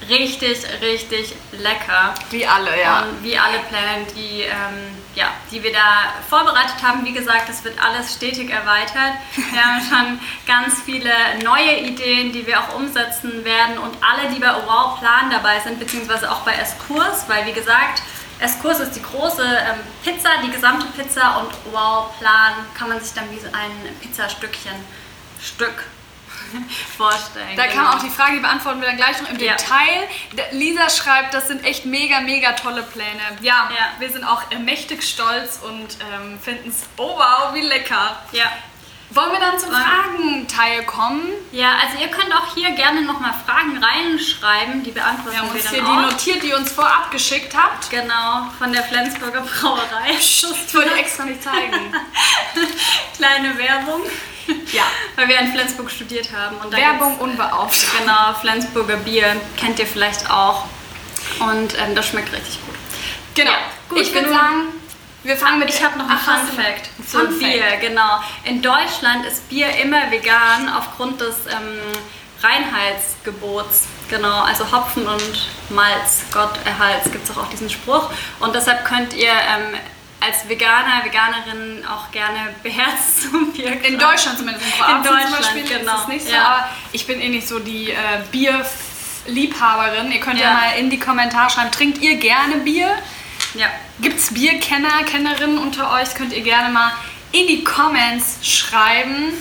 [0.10, 2.13] richtig, richtig lecker.
[2.32, 3.02] Wie alle, ja.
[3.02, 7.03] Und wie alle Pläne, die, ähm, ja, die wir da vorbereitet haben.
[7.03, 9.13] Wie gesagt, es wird alles stetig erweitert.
[9.51, 11.10] Wir haben schon ganz viele
[11.43, 13.80] neue Ideen, die wir auch umsetzen werden.
[13.80, 18.03] Und alle, die bei Wow Plan dabei sind, beziehungsweise auch bei Eskurs, weil wie gesagt,
[18.39, 23.13] Eskurs ist die große ähm, Pizza, die gesamte Pizza und Wow Plan kann man sich
[23.15, 24.75] dann wie so ein Pizzastückchen
[25.41, 25.84] Stück
[26.97, 27.55] vorstellen.
[27.55, 27.83] Da genau.
[27.83, 29.55] kam auch die Frage, die beantworten wir dann gleich noch im ja.
[29.55, 30.07] Detail.
[30.51, 33.21] Lisa schreibt, das sind echt mega, mega tolle Pläne.
[33.41, 33.99] Ja, ja.
[33.99, 38.17] wir sind auch mächtig stolz und ähm, finden es, oh wow, wie lecker.
[38.31, 38.51] Ja.
[39.10, 41.31] Wollen wir dann zum Fragenteil kommen?
[41.53, 45.55] Ja, also ihr könnt auch hier gerne nochmal Fragen reinschreiben, die beantworten wir, haben wir
[45.55, 45.95] uns hier auch.
[45.95, 47.89] die notiert, die ihr uns vorab geschickt habt.
[47.89, 50.12] Genau, von der Flensburger Brauerei.
[50.19, 51.93] Ich wollte extra nicht zeigen.
[53.15, 54.01] Kleine Werbung.
[54.73, 54.83] Ja.
[55.15, 56.57] Weil wir in Flensburg studiert haben.
[56.57, 57.99] Und Werbung unbeauftragt.
[57.99, 60.65] Genau, Flensburger Bier kennt ihr vielleicht auch.
[61.39, 62.75] Und ähm, das schmeckt richtig gut.
[63.36, 63.51] Genau.
[63.51, 63.57] Ja,
[63.89, 64.67] gut, ich würde sagen,
[65.23, 67.39] Wir fangen mit Ich habe noch einen Ach, Fun Fact Fun zu Fact.
[67.39, 68.21] Bier, genau.
[68.45, 71.79] In Deutschland ist Bier immer vegan aufgrund des ähm,
[72.41, 73.88] Reinheitsgebots.
[74.10, 78.10] Genau, also Hopfen und Malz, Gott erhalts, gibt es auch, auch diesen Spruch.
[78.39, 79.77] Und deshalb könnt ihr ähm,
[80.19, 83.99] als Veganer, Veganerin auch gerne beherzt zum Bier In.
[83.99, 84.65] Deutschland zumindest.
[84.65, 85.95] In Kroatien Deutschland, zum Beispiel genau.
[85.95, 86.34] ist es nicht so.
[86.34, 86.43] Ja.
[86.43, 87.95] Aber ich bin eh nicht so die äh,
[88.32, 90.12] Bierliebhaberin.
[90.12, 90.47] Ihr könnt ja.
[90.47, 90.53] Ja.
[90.53, 92.89] mal in die Kommentare schreiben, trinkt ihr gerne Bier?
[93.53, 93.67] Ja.
[93.99, 96.06] Gibt es Bierkenner, Kennerinnen unter euch?
[96.06, 96.91] Das könnt ihr gerne mal
[97.32, 99.34] in die Comments schreiben.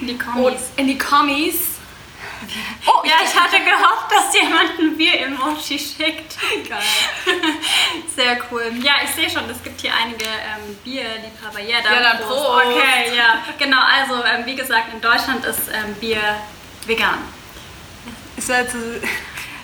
[0.00, 0.60] Die Und Kommis.
[0.76, 1.77] in die Kommis.
[2.86, 6.36] Oh, Ja, ich hatte gehofft, dass jemand ein Bier-Emoji schickt.
[6.68, 6.78] Geil.
[8.14, 8.72] Sehr cool.
[8.82, 11.60] Ja, ich sehe schon, es gibt hier einige ähm, Bierliebhaber.
[11.60, 12.46] Ja, dann, Ja, dann Prost.
[12.66, 13.42] Okay, ja.
[13.58, 16.36] Genau, also ähm, wie gesagt, in Deutschland ist ähm, Bier
[16.86, 17.18] vegan.
[18.36, 18.78] Ihr seid so,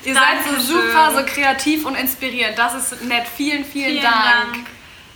[0.05, 0.61] ihr seid so Dankeschön.
[0.61, 2.59] super, so kreativ und inspirierend.
[2.59, 3.27] Das ist nett.
[3.37, 4.53] Vielen, vielen, Vielen Dank.
[4.53, 4.67] Dank.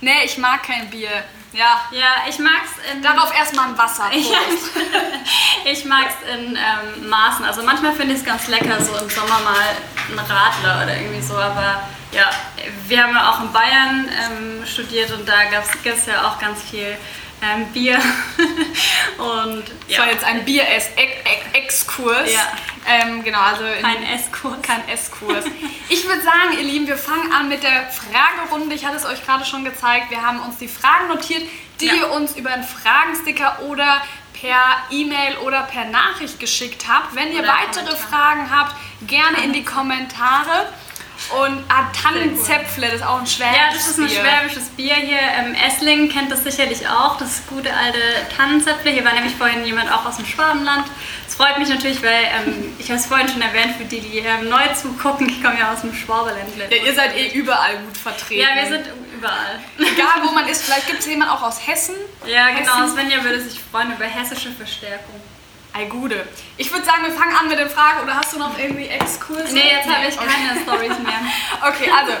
[0.01, 1.09] Nee, ich mag kein Bier.
[1.53, 1.81] Ja.
[1.91, 4.09] Ja, ich mag's in Darauf erstmal ein Wasser.
[5.65, 7.45] Ich mag's in ähm, Maßen.
[7.45, 9.75] Also manchmal finde ich es ganz lecker, so im Sommer mal
[10.09, 11.35] ein Radler oder irgendwie so.
[11.35, 12.29] Aber ja,
[12.87, 16.63] wir haben ja auch in Bayern ähm, studiert und da gab's gibt's ja auch ganz
[16.63, 16.97] viel
[17.41, 17.97] ähm, Bier.
[19.17, 22.33] und Das ja, war jetzt ein Bier-Exkurs.
[22.33, 22.47] Ja.
[22.87, 24.55] Ähm, genau, also in, ein Esskurs.
[24.61, 25.45] kein Esskurs.
[25.89, 28.75] Ich würde sagen, ihr Lieben, wir fangen an mit der Fragerunde.
[28.75, 30.09] Ich hatte es euch gerade schon gezeigt.
[30.09, 31.43] Wir haben uns die Fragen notiert,
[31.79, 31.93] die Ja.
[31.95, 34.01] ihr uns über einen Fragensticker oder
[34.33, 34.57] per
[34.89, 37.13] E-Mail oder per Nachricht geschickt habt.
[37.15, 38.09] Wenn ihr Oder weitere Kommentar.
[38.09, 38.75] Fragen habt,
[39.07, 40.67] gerne in die Kommentare.
[41.29, 44.19] Und ah, Tannenzäpfle, das ist auch ein schwäbisches Ja, das ist ein Bier.
[44.19, 45.19] schwäbisches Bier hier.
[45.19, 47.99] Ähm, Esslingen kennt das sicherlich auch, das gute alte
[48.35, 48.91] Tannenzäpfle.
[48.91, 50.85] Hier war nämlich vorhin jemand auch aus dem Schwabenland.
[51.25, 54.19] Das freut mich natürlich, weil ähm, ich habe es vorhin schon erwähnt, für die, die
[54.19, 56.67] ähm, neu zugucken, ich komme ja aus dem Schwaberländle.
[56.69, 58.41] Ja, ihr seid eh überall gut vertreten.
[58.41, 59.59] Ja, wir sind überall.
[59.77, 60.63] Egal, wo man ist.
[60.63, 61.95] Vielleicht gibt es jemanden auch aus Hessen.
[62.25, 62.81] Ja, genau.
[62.81, 62.93] Hessen.
[62.95, 65.21] Svenja würde sich freuen über hessische Verstärkung.
[65.73, 66.27] Ei, Gude.
[66.57, 68.01] Ich würde sagen, wir fangen an mit den Fragen.
[68.01, 69.53] Oder hast du noch irgendwie Exkurse?
[69.53, 70.27] Nee, jetzt habe ich Okay.
[70.27, 71.19] keine Stories mehr.
[71.67, 72.13] Okay, also,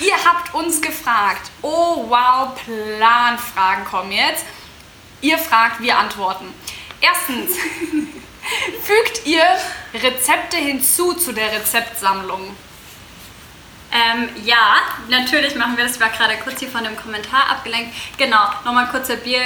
[0.00, 1.50] ihr habt uns gefragt.
[1.62, 4.44] Oh, wow, Planfragen kommen jetzt.
[5.20, 6.52] Ihr fragt, wir antworten.
[7.00, 7.56] Erstens,
[8.84, 9.44] fügt ihr
[9.94, 12.56] Rezepte hinzu zu der Rezeptsammlung?
[13.92, 15.94] Ähm, ja, natürlich machen wir das.
[15.94, 17.94] Ich war gerade kurz hier von dem Kommentar abgelenkt.
[18.18, 19.40] Genau, nochmal kurzer Bier.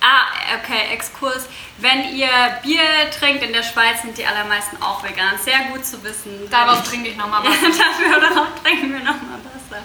[0.00, 1.46] Ah, okay, Exkurs.
[1.78, 2.28] Wenn ihr
[2.62, 2.82] Bier
[3.18, 5.36] trinkt in der Schweiz, sind die allermeisten auch vegan.
[5.42, 6.48] Sehr gut zu wissen.
[6.50, 7.78] Darauf trinke ich nochmal Ja, was.
[7.78, 9.82] dafür darauf trinken wir nochmal Wasser.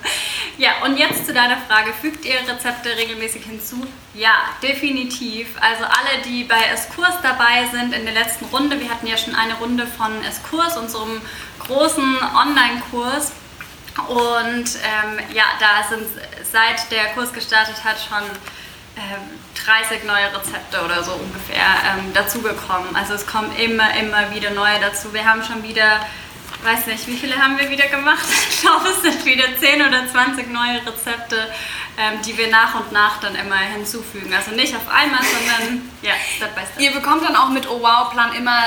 [0.58, 1.93] Ja, und jetzt zu deiner Frage.
[1.93, 3.86] Fügt ihr Rezepte regelmäßig hinzu?
[4.13, 5.47] Ja, definitiv.
[5.60, 9.36] Also alle, die bei Eskurs dabei sind in der letzten Runde, wir hatten ja schon
[9.36, 11.21] eine Runde von Eskurs, unserem
[11.65, 13.32] großen Online-Kurs.
[14.08, 16.08] Und ähm, ja, da sind
[16.52, 18.23] seit der Kurs gestartet hat schon
[19.66, 22.96] 30 neue Rezepte oder so ungefähr ähm, dazugekommen.
[22.96, 25.14] Also es kommen immer, immer wieder neue dazu.
[25.14, 26.06] Wir haben schon wieder,
[26.64, 28.24] weiß nicht, wie viele haben wir wieder gemacht?
[28.50, 31.52] Ich glaube, es sind wieder 10 oder 20 neue Rezepte,
[31.98, 34.34] ähm, die wir nach und nach dann immer hinzufügen.
[34.34, 36.80] Also nicht auf einmal, sondern ja, Step by Step.
[36.80, 38.64] Ihr bekommt dann auch mit Oh Wow Plan immer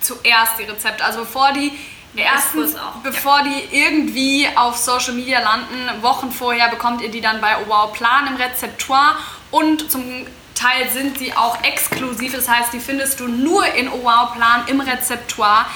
[0.00, 1.04] zuerst die Rezepte.
[1.04, 1.72] Also bevor die
[2.16, 7.56] erstens, bevor die irgendwie auf Social Media landen, Wochen vorher bekommt ihr die dann bei
[7.58, 9.16] Oh Wow Plan im Rezeptoire
[9.54, 12.34] und zum Teil sind sie auch exklusiv.
[12.34, 15.66] Das heißt, die findest du nur in Oh Wow Plan im Rezeptoire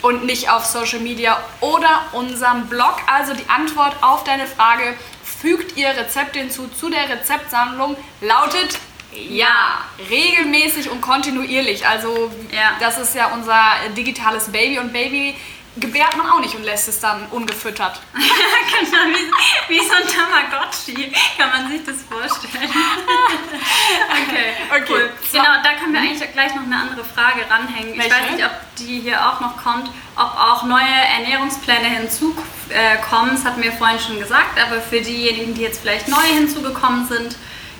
[0.00, 2.98] und nicht auf Social Media oder unserem Blog.
[3.08, 4.94] Also die Antwort auf deine Frage,
[5.24, 8.78] fügt ihr Rezepte hinzu zu der Rezeptsammlung, lautet
[9.12, 11.84] ja, regelmäßig und kontinuierlich.
[11.88, 12.76] Also Ja.
[12.78, 13.60] das ist ja unser
[13.96, 15.34] digitales Baby und Baby
[15.76, 18.00] gebärt man auch nicht und lässt es dann ungefüttert.
[18.12, 19.18] genau,
[19.68, 22.69] wie, wie so ein Tamagotchi kann man sich das vorstellen.
[24.82, 25.10] Okay, cool.
[25.22, 25.38] so.
[25.38, 27.92] Genau, da können wir eigentlich gleich noch eine andere Frage ranhängen.
[27.94, 28.10] Ich Welche?
[28.14, 30.82] weiß nicht, ob die hier auch noch kommt, ob auch neue
[31.18, 33.30] Ernährungspläne hinzukommen.
[33.34, 37.36] Das hatten wir vorhin schon gesagt, aber für diejenigen, die jetzt vielleicht neu hinzugekommen sind,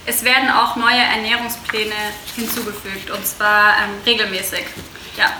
[0.07, 1.95] es werden auch neue Ernährungspläne
[2.37, 4.65] hinzugefügt und zwar ähm, regelmäßig.
[5.17, 5.33] Ja,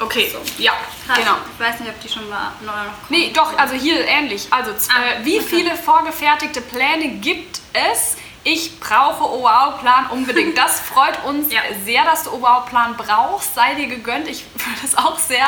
[0.00, 0.72] Okay, ja,
[1.14, 1.36] genau.
[1.54, 3.06] Ich weiß nicht, ob die schon mal neu noch kommen.
[3.10, 4.48] Nee, doch, also hier ähnlich.
[4.50, 5.46] Also, Ah, äh, wie okay.
[5.48, 8.16] viele vorgefertigte Pläne gibt es?
[8.44, 10.58] Ich brauche OWOW-Plan unbedingt.
[10.58, 11.60] Das freut uns Ja.
[11.84, 13.54] sehr, dass du OWOW-Plan brauchst.
[13.54, 14.26] Sei dir gegönnt.
[14.28, 15.46] Ich würde es auch sehr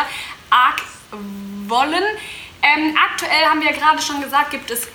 [0.50, 0.80] arg
[1.66, 2.04] wollen.
[2.62, 4.86] Ähm, aktuell haben wir ja gerade schon gesagt, gibt es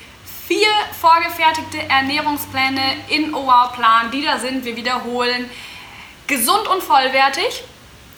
[0.48, 0.68] vier
[1.00, 4.64] vorgefertigte Ernährungspläne in OWOW-Plan, die da sind.
[4.66, 5.50] Wir wiederholen.
[6.28, 7.64] Gesund und vollwertig.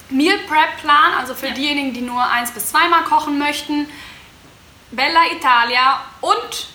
[0.09, 1.53] Meal Prep Plan, also für Ja.
[1.53, 3.89] diejenigen, die nur eins bis zweimal kochen möchten.
[4.91, 6.67] Bella Italia und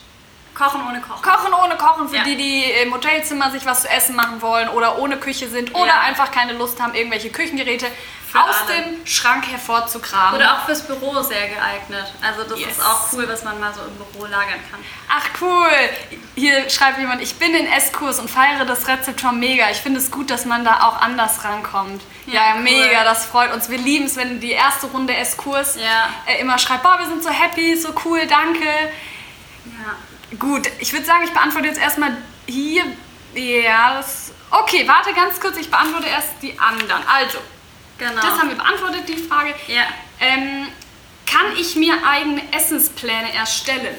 [0.57, 1.23] Kochen ohne Kochen.
[1.23, 2.25] Kochen ohne Kochen für Ja.
[2.25, 5.87] die, die im Hotelzimmer sich was zu essen machen wollen oder ohne Küche sind oder
[5.87, 6.01] Ja.
[6.01, 7.87] einfach keine Lust haben, irgendwelche Küchengeräte
[8.31, 8.83] Für aus alle.
[8.83, 10.37] dem Schrank hervorzukramen.
[10.41, 12.07] Oder auch fürs Büro sehr geeignet.
[12.23, 12.79] Also das Yes.
[12.79, 14.81] ist auch cool, was man mal so im Büro lagern kann.
[15.11, 15.69] Ach cool.
[16.35, 19.71] Hier schreibt jemand, ich bin in Esskurs und feiere das Rezept schon mega.
[19.71, 22.03] Ich finde es gut, dass man da auch anders rankommt.
[22.27, 22.63] Ja, Ja, ja cool.
[22.63, 23.69] mega, das freut uns.
[23.69, 26.09] Wir lieben es, wenn die erste Runde Esskurs Ja.
[26.27, 28.65] äh, immer schreibt, boah, wir sind so happy, so cool, danke.
[29.67, 29.97] Ja.
[30.39, 32.85] Gut, ich würde sagen, ich beantworte jetzt erstmal hier.
[33.35, 34.33] Ja, das.
[34.51, 37.03] Okay, warte ganz kurz, ich beantworte erst die anderen.
[37.07, 37.39] Also,
[37.99, 38.15] Genau.
[38.21, 39.55] das haben wir beantwortet, die Frage.
[39.69, 39.83] ja.
[40.21, 40.69] Ähm,
[41.27, 43.97] kann ich mir eigene Essenspläne erstellen?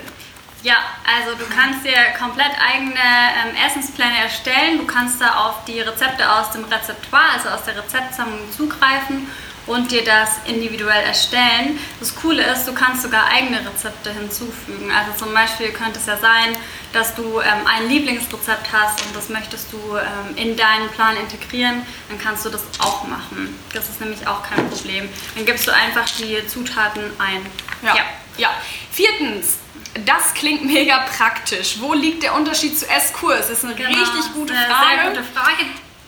[0.63, 4.79] Ja, also du kannst dir komplett eigene ähm, Essenspläne erstellen.
[4.79, 9.29] Du kannst da auf die Rezepte aus dem Rezeptoire, also aus der Rezeptsammlung zugreifen
[9.67, 11.77] und dir das individuell erstellen.
[11.99, 14.91] Das Coole ist, du kannst sogar eigene Rezepte hinzufügen.
[14.91, 16.55] Also zum Beispiel könnte es ja sein,
[16.93, 21.85] dass du ähm, ein Lieblingsrezept hast und das möchtest du ähm, in deinen Plan integrieren,
[22.09, 23.53] dann kannst du das auch machen.
[23.73, 25.09] Das ist nämlich auch kein Problem.
[25.35, 27.45] Dann gibst du einfach die Zutaten ein.
[27.83, 27.95] Ja.
[28.37, 28.49] ja.
[28.91, 29.57] Viertens,
[30.05, 31.77] das klingt mega praktisch.
[31.79, 33.47] Wo liegt der Unterschied zu Esskurs?
[33.49, 33.89] Das ist eine Genau.
[33.89, 35.01] richtig gute Frage.
[35.01, 35.63] Sehr gute Frage.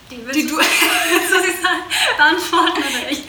[0.09, 1.83] Die, Die du- sagen?
[2.17, 3.23] beantworten oder ich?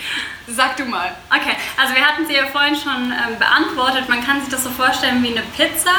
[0.49, 1.15] Sag du mal.
[1.31, 4.09] Okay, also wir hatten sie ja vorhin schon ähm, beantwortet.
[4.09, 5.93] Man kann sich das so vorstellen wie eine Pizza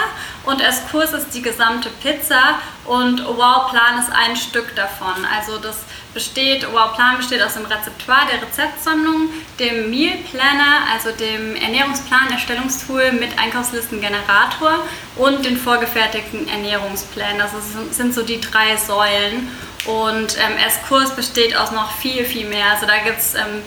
[0.43, 5.25] und Eskurs ist die gesamte Pizza und Wow Plan ist ein Stück davon.
[5.33, 5.77] Also das
[6.13, 13.13] besteht, Wow Plan besteht aus dem Rezeptoire der Rezeptsammlung, dem Meal Planner, also dem Ernährungsplan-Erstellungstool
[13.13, 17.37] mit Einkaufslistengenerator und den vorgefertigten Ernährungsplänen.
[17.37, 17.51] Das
[17.95, 19.49] sind so die drei Säulen.
[19.85, 22.71] Und ähm, Eskurs besteht aus noch viel, viel mehr.
[22.71, 23.63] Also da gibt es ähm,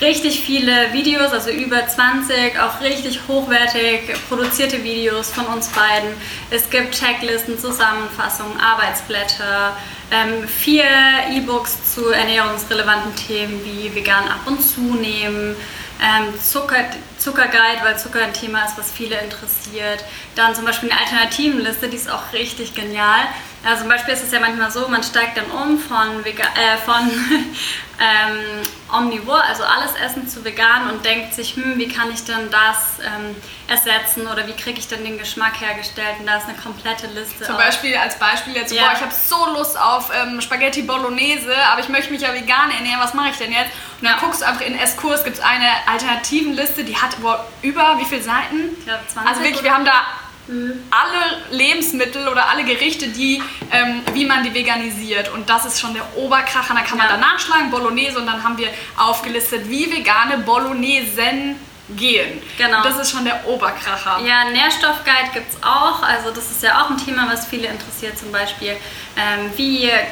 [0.00, 6.10] richtig viele Videos, also über 20, auch richtig hochwertig produzierte Videos von uns beiden.
[6.50, 9.76] Es gibt Checklisten, Zusammenfassungen, Arbeitsblätter,
[10.10, 10.84] ähm, vier
[11.32, 15.56] E-Books zu ernährungsrelevanten Themen wie vegan ab und zunehmen,
[16.00, 16.84] ähm, Zucker,
[17.18, 20.04] Zuckerguide, weil Zucker ein Thema ist, was viele interessiert.
[20.36, 23.20] Dann zum Beispiel eine Alternativenliste, die ist auch richtig genial.
[23.64, 26.76] Also zum Beispiel ist es ja manchmal so, man steigt dann um von, Vega äh,
[26.84, 27.10] von
[27.98, 32.50] ähm, Omnivore, also alles Essen zu vegan und denkt sich, hm, wie kann ich denn
[32.50, 33.34] das ähm,
[33.66, 36.16] ersetzen oder wie kriege ich denn den Geschmack hergestellt?
[36.20, 37.44] Und da ist eine komplette Liste.
[37.44, 38.84] Zum Beispiel als Beispiel jetzt, Ja.
[38.84, 42.70] boah, ich habe so Lust auf ähm, Spaghetti Bolognese, aber ich möchte mich ja vegan
[42.70, 43.70] ernähren, was mache ich denn jetzt?
[44.00, 44.20] Und dann Ja.
[44.20, 48.22] guckst du einfach in Esskurs, gibt es eine Alternativenliste, die hat boah, über wie viele
[48.22, 48.76] Seiten?
[48.78, 50.04] Ich glaube 20 Also wirklich, wir haben da
[50.48, 55.28] alle Lebensmittel oder alle Gerichte, die, ähm, wie man die veganisiert.
[55.30, 56.74] Und das ist schon der Oberkracher.
[56.74, 57.12] Da kann man Ja.
[57.14, 61.56] dann nachschlagen, Bolognese, und dann haben wir aufgelistet, wie vegane Bolognesen
[61.96, 62.42] gehen.
[62.58, 62.82] Genau.
[62.82, 64.20] Das ist schon der Oberkracher.
[64.24, 66.02] Ja, Nährstoffguide gibt es auch.
[66.02, 68.18] Also das ist ja auch ein Thema, was viele interessiert.
[68.18, 68.76] Zum Beispiel,
[69.16, 70.04] ähm, wie äh,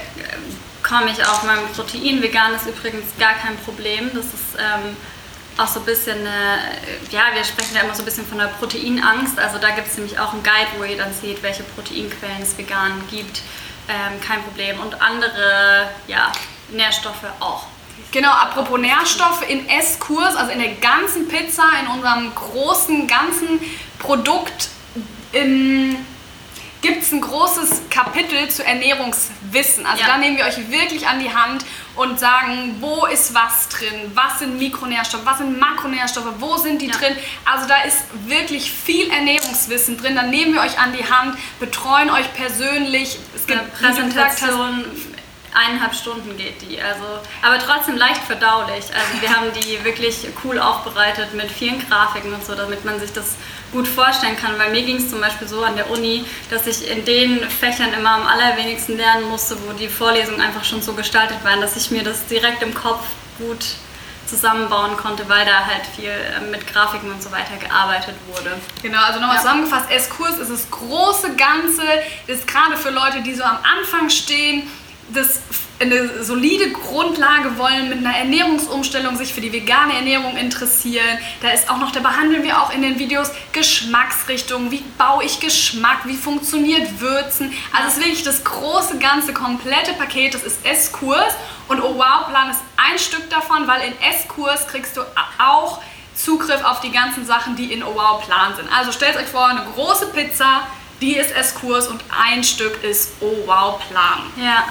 [0.83, 2.23] komme ich auf mein Protein?
[2.23, 4.11] Vegan ist übrigens gar kein Problem.
[4.14, 4.97] Das ist ähm,
[5.57, 8.47] auch so ein bisschen, äh, ja, wir sprechen ja immer so ein bisschen von der
[8.47, 9.38] Proteinangst.
[9.38, 12.57] Also da gibt es nämlich auch einen Guide, wo ihr dann seht, welche Proteinquellen es
[12.59, 13.43] vegan gibt.
[13.88, 14.81] Ähm, kein Problem.
[14.81, 16.33] Und andere, ja,
[16.71, 17.67] Nährstoffe auch.
[18.11, 23.61] Genau, apropos Nährstoffe, in Esskurs, also in der ganzen Pizza, in unserem großen, ganzen
[23.99, 24.69] Produkt,
[26.85, 29.87] gibt es ein großes Kapitel zu Ernährungswissen.
[29.87, 30.07] Also Ja.
[30.07, 31.64] da nehmen wir euch wirklich an die Hand
[31.97, 36.88] und sagen, wo ist was drin, was sind Mikronährstoffe, was sind Makronährstoffe, wo sind die
[36.88, 36.97] Ja.
[36.97, 37.16] drin.
[37.47, 40.14] Also da ist wirklich viel Ernährungswissen drin.
[40.14, 43.18] Dann nehmen wir euch an die Hand, betreuen euch persönlich.
[43.35, 44.85] Es gibt, wie du gesagt hast, Präsentation,
[45.55, 46.81] eineinhalb Stunden geht die.
[46.83, 47.05] Also,
[47.40, 48.85] aber trotzdem leicht verdaulich.
[48.94, 53.12] Also wir haben die wirklich cool aufbereitet mit vielen Grafiken und so, damit man sich
[53.12, 53.37] das
[53.75, 54.59] gut vorstellen kann.
[54.59, 57.93] Weil mir ging es zum Beispiel so an der Uni, dass ich in den Fächern
[57.93, 61.91] immer am allerwenigsten lernen musste, wo die Vorlesungen einfach schon so gestaltet waren, dass ich
[61.91, 63.05] mir das direkt im Kopf
[63.39, 63.65] gut
[64.27, 68.57] zusammenbauen konnte, weil da halt viel äh, mit Grafiken und so weiter gearbeitet wurde.
[68.83, 69.43] Genau, also nochmal Ja.
[69.43, 71.83] zusammengefasst, S-Kurs ist das große Ganze,
[72.27, 74.71] ist gerade für Leute, die so am Anfang stehen,
[75.12, 75.40] das
[75.81, 81.19] eine solide Grundlage wollen, mit einer Ernährungsumstellung sich für die vegane Ernährung interessieren.
[81.43, 85.40] Da ist auch noch, da behandeln wir auch in den Videos Geschmacksrichtungen, wie baue ich
[85.40, 87.53] Geschmack, wie funktioniert Würzen.
[87.73, 91.35] Also es ist wirklich das große, ganze, komplette Paket, das ist S-Kurs
[91.69, 95.03] und Oh Wow Plan ist ein Stück davon, weil in S-Kurs kriegst du
[95.38, 95.81] auch
[96.14, 98.69] Zugriff auf die ganzen Sachen, die in Oh Wow Plan sind.
[98.73, 100.67] Also stellt euch vor, eine große Pizza,
[101.01, 104.23] die ist S-Kurs und ein Stück ist Oh Wow Plan.
[104.37, 104.64] Ja,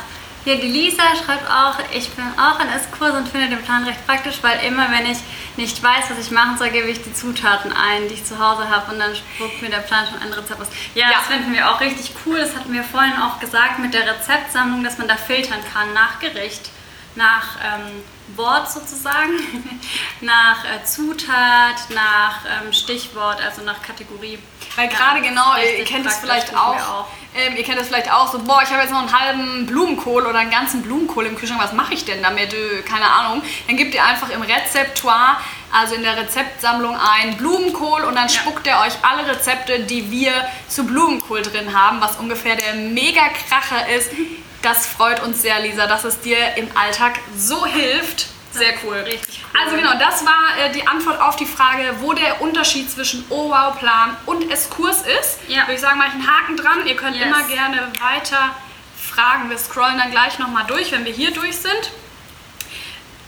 [0.46, 4.06] Ja, die Lisa schreibt auch, ich bin auch in Esskurs und finde den Plan recht
[4.06, 5.20] praktisch, weil immer wenn ich
[5.56, 8.70] nicht weiß, was ich machen soll, gebe ich die Zutaten ein, die ich zu Hause
[8.70, 10.68] habe und dann spuckt mir der Plan schon ein Rezept aus.
[10.96, 11.18] Ja, Ja.
[11.20, 12.40] das finden wir auch richtig cool.
[12.40, 16.20] Das hatten wir vorhin auch gesagt mit der Rezeptsammlung, dass man da filtern kann nach
[16.20, 16.72] Gericht,
[17.16, 18.04] nach ähm,
[18.36, 19.80] Wort sozusagen,
[20.22, 24.40] nach äh, Zutat, nach ähm, Stichwort, also nach Kategorie.
[24.76, 27.06] Weil Ja, gerade das genau, ihr kennt es praktisch, vielleicht wir auch,
[27.36, 30.26] Ähm, ihr kennt es vielleicht auch so, boah, ich habe jetzt noch einen halben Blumenkohl
[30.28, 32.54] oder einen ganzen Blumenkohl im Kühlschrank, was mache ich denn damit?
[32.54, 33.42] Äh, Keine Ahnung.
[33.68, 35.38] Dann gebt ihr einfach im Rezeptoire,
[35.72, 38.34] also in der Rezeptsammlung ein Blumenkohl und dann Ja.
[38.36, 40.32] spuckt er euch alle Rezepte, die wir
[40.68, 44.12] zu Blumenkohl drin haben, was ungefähr der Mega-Kracher ist.
[44.62, 48.28] Das freut uns sehr, Lisa, dass es dir im Alltag so hilft.
[48.54, 48.98] Sehr cool.
[48.98, 49.60] Richtig cool.
[49.62, 54.16] Also genau, das war äh, die Antwort auf die Frage, wo der Unterschied zwischen O-Wow-Plan
[54.28, 55.40] und Eskurs ist.
[55.48, 55.64] Ja.
[55.64, 56.86] Würde ich sagen, mache ich einen Haken dran.
[56.86, 57.26] Ihr könnt Yes.
[57.26, 58.56] immer gerne weiter
[58.96, 59.50] fragen.
[59.50, 61.92] Wir scrollen dann gleich nochmal durch, wenn wir hier durch sind.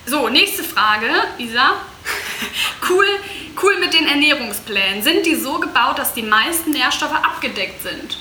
[0.06, 1.10] So, nächste Frage,
[1.40, 1.74] Isa.
[2.90, 3.08] cool,
[3.64, 5.02] cool mit den Ernährungsplänen.
[5.02, 8.18] Sind die so gebaut, dass die meisten Nährstoffe abgedeckt sind?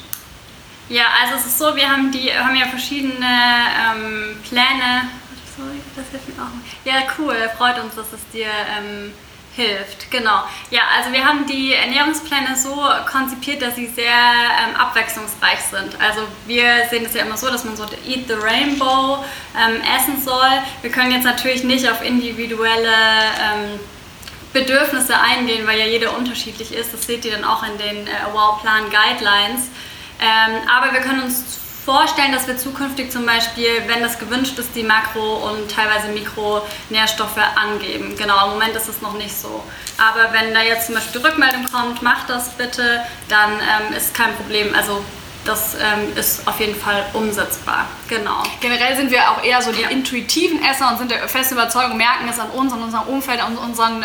[0.88, 5.08] Ja, also es ist so, wir haben die haben ja verschiedene ähm, Pläne.
[5.56, 6.48] Sorry, das hilft mir auch.
[6.84, 9.12] Ja, cool, freut uns, dass es dir ähm,
[9.54, 10.10] hilft.
[10.10, 10.42] Genau.
[10.70, 12.74] Ja, also wir haben die Ernährungspläne so
[13.10, 16.00] konzipiert, dass sie sehr ähm, abwechslungsreich sind.
[16.00, 19.24] Also wir sehen es ja immer so, dass man so Eat the Rainbow
[19.56, 20.50] ähm, essen soll.
[20.82, 23.80] Wir können jetzt natürlich nicht auf individuelle ähm,
[24.52, 26.92] Bedürfnisse eingehen, weil ja jeder unterschiedlich ist.
[26.92, 29.68] Das seht ihr dann auch in den äh, Wow-Plan Guidelines.
[30.20, 34.74] Ähm, aber wir können uns vorstellen, dass wir zukünftig zum Beispiel, wenn das gewünscht ist,
[34.74, 38.16] die Makro- und teilweise Mikronährstoffe angeben.
[38.16, 39.62] Genau, im Moment ist es noch nicht so.
[39.98, 44.14] Aber wenn da jetzt zum Beispiel die Rückmeldung kommt, macht das bitte, dann ähm, ist
[44.14, 44.74] kein Problem.
[44.74, 45.04] Also
[45.44, 47.86] das ähm, ist auf jeden Fall umsetzbar.
[48.08, 48.42] Genau.
[48.60, 49.88] Generell sind wir auch eher so die Ja.
[49.90, 53.58] intuitiven Esser und sind der festen Überzeugung, merken es an uns, an unserem Umfeld, an
[53.58, 54.02] unseren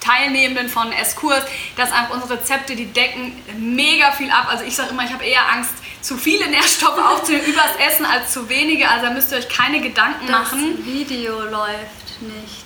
[0.00, 1.42] Teilnehmenden von Eskurs,
[1.76, 4.48] dass einfach unsere Rezepte, die decken mega viel ab.
[4.50, 5.70] Also ich sage immer, ich habe eher Angst,
[6.04, 8.88] zu viele Nährstoffe aufzunehmen übers Essen als zu wenige.
[8.88, 10.76] Also da müsst ihr euch keine Gedanken machen.
[10.76, 12.64] Das Video läuft nicht.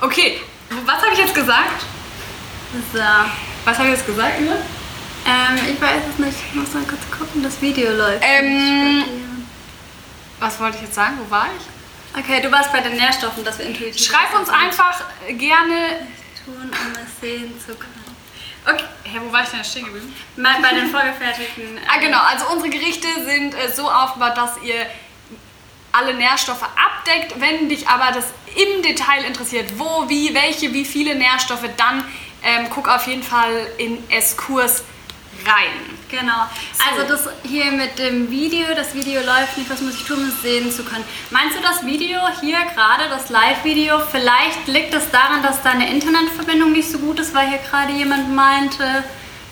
[0.00, 0.40] Okay,
[0.84, 1.82] was habe ich jetzt gesagt?
[2.92, 2.98] So.
[3.64, 4.56] Was habe ich jetzt gesagt, Ina?
[5.26, 6.36] Ähm, ich weiß es nicht.
[6.48, 8.22] Ich muss mal kurz gucken, das Video läuft.
[8.22, 9.04] Ähm.
[10.40, 11.18] Was wollte ich jetzt sagen?
[11.24, 12.18] Wo war ich?
[12.18, 16.08] Okay, du warst bei den Nährstoffen, dass wir intuitiv Schreib uns einfach gerne.
[16.44, 18.05] tun, um es sehen zu können.
[18.68, 20.14] Okay, hä, wo war ich denn jetzt stehen geblieben?
[20.36, 21.78] Mal bei den vorgefertigten.
[21.88, 22.18] Ah, genau.
[22.20, 24.86] Also unsere Gerichte sind äh, so aufgebaut, dass ihr
[25.92, 27.40] alle Nährstoffe abdeckt.
[27.40, 32.04] Wenn dich aber das im Detail interessiert, wo, wie, welche, wie viele Nährstoffe, dann
[32.42, 34.82] ähm, guck auf jeden Fall in Eskurs
[35.46, 35.95] rein.
[36.08, 36.46] Genau.
[36.88, 40.28] Also das hier mit dem Video, das Video läuft nicht, was muss ich tun, um
[40.28, 41.04] es sehen zu können.
[41.30, 46.72] Meinst du das Video hier gerade, das Live-Video, vielleicht liegt es daran, dass deine Internetverbindung
[46.72, 49.04] nicht so gut ist, weil hier gerade jemand meinte,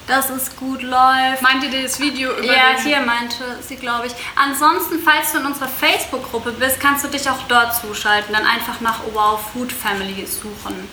[0.07, 1.43] dass es gut läuft.
[1.43, 4.13] Meint ihr das Video über Ja, hier meinte sie, glaube ich.
[4.37, 8.35] Ansonsten, falls du in unserer Facebook-Gruppe bist, kannst du dich auch dort zuschalten.
[8.35, 10.89] Dann einfach nach Wow Food Family suchen.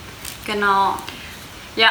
[0.45, 0.97] Genau.
[1.75, 1.89] Ja.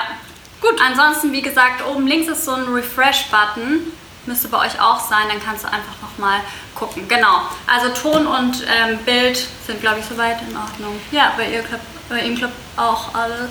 [0.61, 0.81] Gut.
[0.85, 3.93] Ansonsten, wie gesagt, oben links ist so ein Refresh-Button.
[4.27, 6.41] Müsste bei euch auch sein, dann kannst du einfach nochmal
[6.75, 7.09] gucken.
[7.09, 7.43] Genau.
[7.67, 11.01] Also Ton und ähm, Bild sind, glaube ich, soweit in Ordnung.
[11.11, 13.51] Ja, bei, ihr klappt, bei ihm klappt auch alles.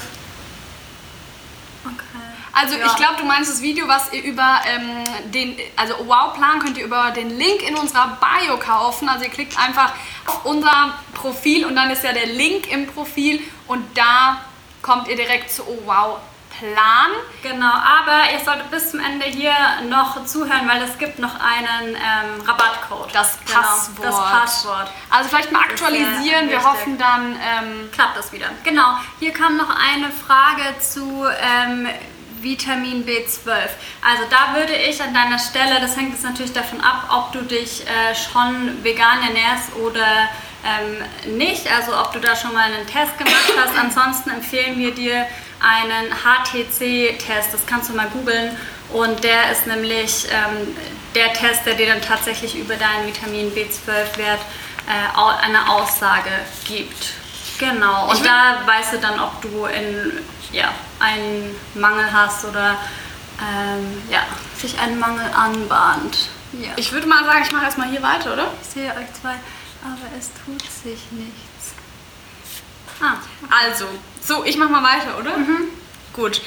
[1.83, 2.03] Okay.
[2.53, 2.85] Also Ja.
[2.85, 6.85] ich glaube, du meinst das Video, was ihr über ähm, den, also Wow-Plan könnt ihr
[6.85, 9.09] über den Link in unserer Bio kaufen.
[9.09, 9.93] Also ihr klickt einfach
[10.27, 14.41] auf unser Profil und dann ist ja der Link im Profil und da
[14.83, 16.17] kommt ihr direkt zu Oh Wow
[16.59, 17.11] Plan.
[17.41, 19.53] Genau, aber ihr solltet bis zum Ende hier
[19.89, 23.09] noch zuhören, weil es gibt noch einen ähm, Rabattcode.
[23.13, 24.05] Das Genau, Passwort.
[24.05, 24.91] das Passwort.
[25.09, 26.49] Also vielleicht mal aktualisieren.
[26.49, 28.47] Wir hoffen dann, ähm, Klappt das wieder.
[28.63, 31.87] Genau, hier kam noch eine Frage zu ähm,
[32.41, 33.49] Vitamin B12.
[34.01, 37.41] Also da würde ich an deiner Stelle, das hängt jetzt natürlich davon ab, ob du
[37.43, 40.29] dich äh, schon vegan ernährst oder
[40.63, 43.77] ähm, nicht, also ob du da schon mal einen Test gemacht hast.
[43.77, 45.25] Ansonsten empfehlen wir dir
[45.59, 48.55] einen HTC-Test, das kannst du mal googeln.
[48.91, 50.75] Und der ist nämlich ähm,
[51.13, 54.41] der Test, der dir dann tatsächlich über deinen Vitamin B12-Wert
[54.87, 56.31] äh, eine Aussage
[56.65, 57.13] gibt.
[57.59, 60.13] Genau, und da weißt du dann, ob du in,
[60.53, 62.77] ja, einen Mangel hast oder
[63.41, 64.21] ähm, ja,
[64.57, 66.29] sich ein Mangel anbahnt.
[66.53, 66.69] Ja.
[66.77, 68.51] ich würde mal sagen, ich mache erstmal hier weiter, oder?
[68.61, 69.35] Ich sehe euch zwei,
[69.83, 71.48] aber es tut sich nichts.
[73.01, 73.15] Ah,
[73.65, 73.85] Also,
[74.21, 75.31] so, ich mache mal weiter, oder?
[76.13, 76.41] Gut.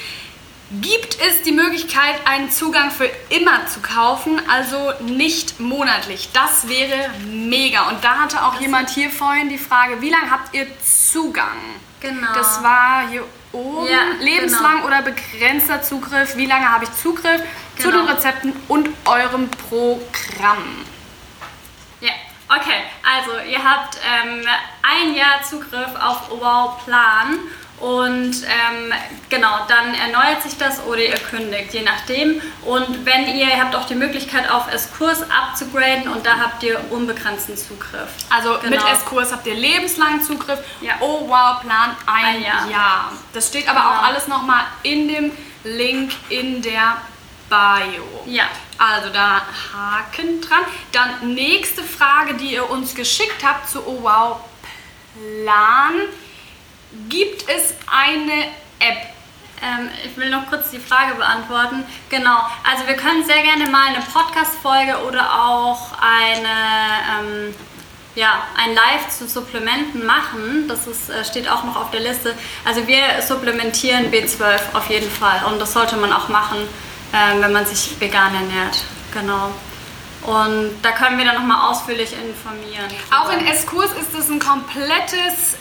[0.81, 6.29] gibt es die Möglichkeit, einen Zugang für immer zu kaufen, also nicht monatlich.
[6.33, 7.89] Das wäre mega.
[7.89, 10.65] Und da hatte auch jemand hier vorhin die Frage, wie lange habt ihr
[11.11, 11.57] Zugang?
[11.99, 12.33] Genau.
[12.33, 13.85] Das war hier oben.
[13.87, 14.87] Ja, Lebenslang genau.
[14.87, 16.35] oder begrenzter Zugriff.
[16.37, 17.41] Wie lange habe ich Zugriff
[17.77, 18.05] zu Genau.
[18.05, 20.63] den Rezepten und eurem Programm?
[22.55, 22.81] Okay.
[23.03, 24.45] Also ihr habt ähm,
[24.83, 27.39] ein Jahr Zugriff auf Wow Plan
[27.79, 28.93] und ähm,
[29.29, 32.41] genau, dann erneuert sich das oder ihr kündigt, je nachdem.
[32.63, 36.79] Und wenn ihr, ihr habt auch die Möglichkeit auf S-Kurs abzugraden und da habt ihr
[36.91, 38.07] unbegrenzten Zugriff.
[38.29, 38.87] Also mit Genau.
[38.93, 40.59] S-Kurs habt ihr lebenslangen Zugriff.
[40.81, 40.93] Ja.
[41.01, 42.69] Oh wow, Plan ein, Ein Jahr.
[42.69, 43.11] Jahr.
[43.33, 43.91] Das steht aber Genau.
[43.91, 45.31] auch alles nochmal in dem
[45.65, 46.97] Link in der
[47.49, 48.03] Bio.
[48.25, 48.45] Ja.
[48.77, 49.41] Also da
[49.73, 50.63] Haken dran.
[50.91, 54.39] Dann nächste Frage, die ihr uns geschickt habt zu Oh wow
[55.13, 55.93] Plan.
[57.09, 58.45] Gibt es eine
[58.79, 59.13] App?
[59.61, 61.85] Ähm, ich will noch kurz die Frage beantworten.
[62.09, 62.39] Genau,
[62.69, 67.55] also wir können sehr gerne mal eine Podcast-Folge oder auch eine, ähm,
[68.15, 70.67] ja, ein Live zu Supplementen machen.
[70.67, 72.35] Das ist, äh, steht auch noch auf der Liste.
[72.65, 76.57] Also wir supplementieren B12 auf jeden Fall und das sollte man auch machen,
[77.13, 78.83] ähm, wenn man sich vegan ernährt.
[79.13, 79.51] Genau.
[80.23, 82.89] Und da können wir dann nochmal ausführlich informieren.
[83.11, 85.57] Auch in S-Kurs ist es ein komplettes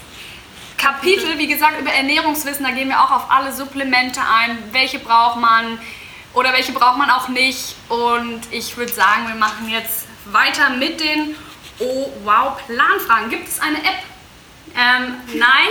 [0.78, 2.64] Kapitel, wie gesagt, über Ernährungswissen.
[2.64, 4.58] Da gehen wir auch auf alle Supplemente ein.
[4.72, 5.78] Welche braucht man
[6.34, 7.76] oder welche braucht man auch nicht.
[7.88, 11.36] Und ich würde sagen, wir machen jetzt weiter mit den
[11.78, 13.30] Oh wow Planfragen.
[13.30, 14.11] Gibt es eine App?
[14.74, 15.68] Ähm, nein,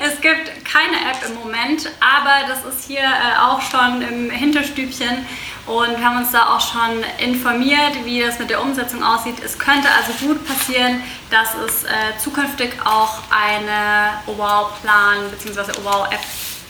[0.00, 5.26] es gibt keine App im Moment, aber das ist hier äh, auch schon im Hinterstübchen
[5.66, 9.36] und wir haben uns da auch schon informiert, wie das mit der Umsetzung aussieht.
[9.42, 11.88] Es könnte also gut passieren, dass es äh,
[12.18, 15.72] zukünftig auch eine Wow-Plan bzw.
[15.82, 16.20] Wow-App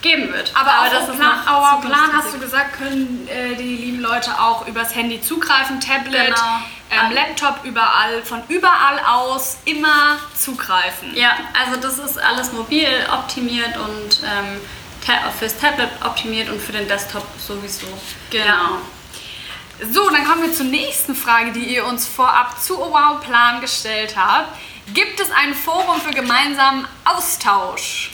[0.04, 0.52] geben wird.
[0.54, 2.14] Aber, das auf ist Plan, Plan Zukunftsmusik.
[2.14, 7.06] hast du gesagt, können äh, die lieben Leute auch übers Handy zugreifen, Tablet, Genau.
[7.06, 11.16] ähm, Laptop, überall, von überall aus immer zugreifen.
[11.16, 14.60] Ja, also das ist alles mobil optimiert und ähm,
[15.04, 17.86] ta fürs Tablet optimiert und für den Desktop sowieso.
[18.30, 18.78] Genau.
[19.90, 23.60] So, dann kommen wir zur nächsten Frage, die ihr uns vorab zu Oh Wow Plan
[23.60, 24.48] gestellt habt.
[24.92, 28.13] Gibt es ein Forum für gemeinsamen Austausch?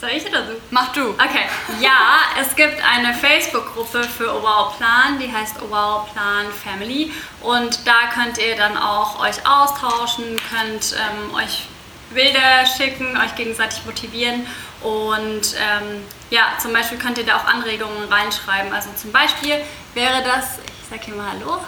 [0.00, 0.52] Soll ich oder du?
[0.70, 1.10] Mach du.
[1.10, 1.46] Okay,
[1.80, 8.10] ja, es gibt eine Facebook-Gruppe für Wow Plan, die heißt Wow Plan Family und da
[8.12, 11.66] könnt ihr dann auch euch austauschen, könnt ähm, euch
[12.10, 14.46] Bilder schicken, euch gegenseitig motivieren
[14.82, 18.72] und ähm, ja, zum Beispiel könnt ihr da auch Anregungen reinschreiben.
[18.74, 19.54] Also zum Beispiel
[19.94, 21.58] wäre das, ich sag hier mal Hallo.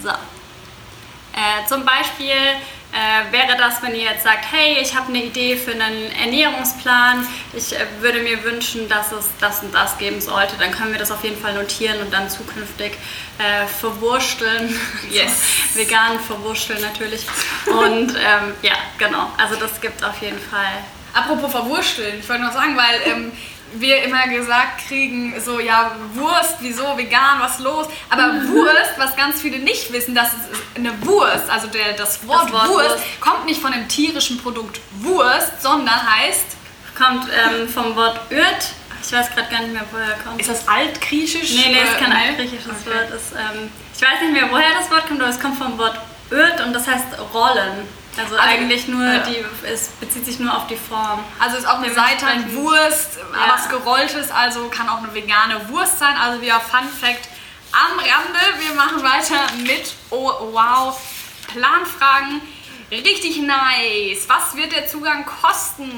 [0.00, 0.10] So.
[0.10, 2.36] Äh, zum Beispiel
[2.92, 7.26] äh, wäre das, wenn ihr jetzt sagt, hey, ich habe eine Idee für einen Ernährungsplan,
[7.52, 10.98] ich äh, würde mir wünschen, dass es das und das geben sollte, dann können wir
[10.98, 12.92] das auf jeden Fall notieren und dann zukünftig
[13.38, 14.78] äh, verwursteln.
[15.10, 15.42] Yes.
[15.74, 17.26] vegan verwursteln natürlich.
[17.66, 20.84] Und ähm, ja, genau, also das gibt auf jeden Fall.
[21.12, 23.32] Apropos verwursteln, ich wollte noch sagen, weil ähm,
[23.74, 27.86] wir immer gesagt kriegen, so ja, Wurst, wieso, vegan, was los?
[28.08, 30.40] Aber Wurst, was ganz viele nicht wissen, das ist
[30.76, 33.20] eine Wurst, also der, das Wort, Wort Wurst, Wurst.
[33.20, 36.56] kommt nicht von dem tierischen Produkt Wurst, sondern heißt,
[36.98, 38.74] Kommt ähm, vom Wort Ürt.
[39.02, 40.38] Ich weiß gerade gar nicht mehr, woher kommt.
[40.38, 41.52] ist das altgriechisch?
[41.54, 42.90] Nee, nee, es ist kein Äh, altgriechisches Okay.
[42.94, 43.10] Wort.
[43.16, 45.98] Es, ähm, ich weiß nicht mehr, woher das Wort kommt, aber es kommt vom Wort
[46.30, 47.88] Ürt und das heißt Rollen.
[48.18, 49.20] Also, Also, eigentlich nur, ja.
[49.20, 51.20] die, es bezieht sich nur auf die Form.
[51.38, 53.54] Also ist auch eine Seitanwurst, Ja.
[53.54, 56.16] was gerolltes, also kann auch eine vegane Wurst sein.
[56.16, 57.28] Also wieder Fun Fact
[57.72, 58.64] am Rande.
[58.66, 61.00] Wir machen weiter mit Oh wow
[61.52, 62.40] Planfragen.
[62.90, 64.28] Richtig nice.
[64.28, 65.90] Was wird der Zugang kosten?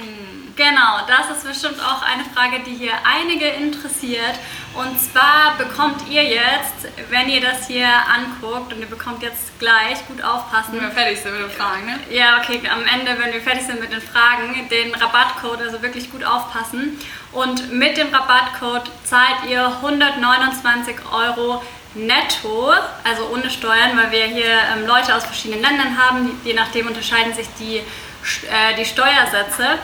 [0.57, 4.35] Genau, das ist bestimmt auch eine Frage, die hier einige interessiert.
[4.75, 10.07] Und zwar bekommt ihr jetzt, wenn ihr das hier anguckt, und ihr bekommt jetzt gleich,
[10.07, 11.99] gut aufpassen, Wenn wir fertig sind mit den Fragen, ne?
[12.11, 16.11] Ja, okay, am Ende, wenn wir fertig sind mit den Fragen, den Rabattcode, also wirklich
[16.11, 16.99] gut aufpassen.
[17.33, 21.63] Und mit dem Rabattcode zahlt ihr 129 Euro
[21.95, 22.73] netto,
[23.05, 26.41] also ohne Steuern, weil wir hier ähm, Leute aus verschiedenen Ländern haben.
[26.45, 29.79] Je nachdem unterscheiden sich die, äh, die Steuersätze.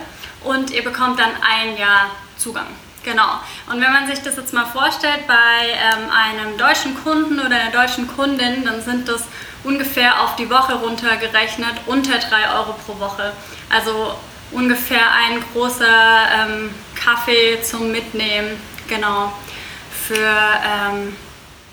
[0.45, 2.67] Und ihr bekommt dann ein Jahr Zugang.
[3.05, 3.41] Genau.
[3.71, 7.71] Und wenn man sich das jetzt mal vorstellt bei ähm, einem deutschen Kunden oder einer
[7.71, 9.25] deutschen Kundin, dann sind das
[9.65, 13.33] ungefähr auf die Woche runtergerechnet unter 3 Euro pro Woche.
[13.71, 14.15] Also
[14.51, 19.33] ungefähr ein großer ähm, Kaffee zum Mitnehmen, genau,
[20.07, 21.17] für, ähm,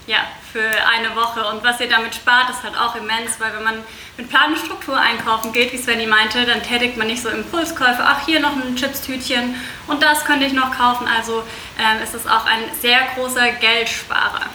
[0.07, 0.19] ja,
[0.51, 1.45] für eine Woche.
[1.47, 3.83] Und was ihr damit spart, ist halt auch immens, weil wenn man
[4.17, 8.01] mit Plan und Struktur einkaufen geht, wie Svenny meinte, dann tätigt man nicht so Impulskäufe,
[8.01, 9.55] ach hier noch ein Chipstütchen
[9.87, 11.07] und das könnte ich noch kaufen.
[11.07, 11.43] Also
[11.79, 14.45] ähm, ist es auch ein sehr großer Geldsparer.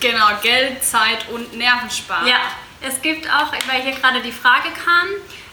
[0.00, 2.26] Genau, Geld, Zeit und Nervensparer.
[2.26, 2.40] Ja,
[2.82, 5.08] es gibt auch, weil hier gerade die Frage kam,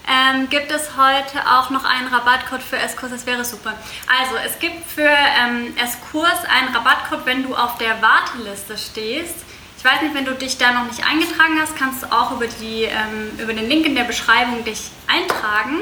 [0.08, 3.12] ähm, gibt es heute auch noch einen Rabattcode für S-Kurs?
[3.12, 3.74] Das wäre super.
[4.20, 9.36] Also, es gibt für ähm, S-Kurs einen Rabattcode, wenn du auf der Warteliste stehst.
[9.78, 12.48] Ich weiß nicht, wenn du dich da noch nicht eingetragen hast, kannst du auch über,
[12.48, 15.80] die, ähm, über den Link in der Beschreibung dich eintragen.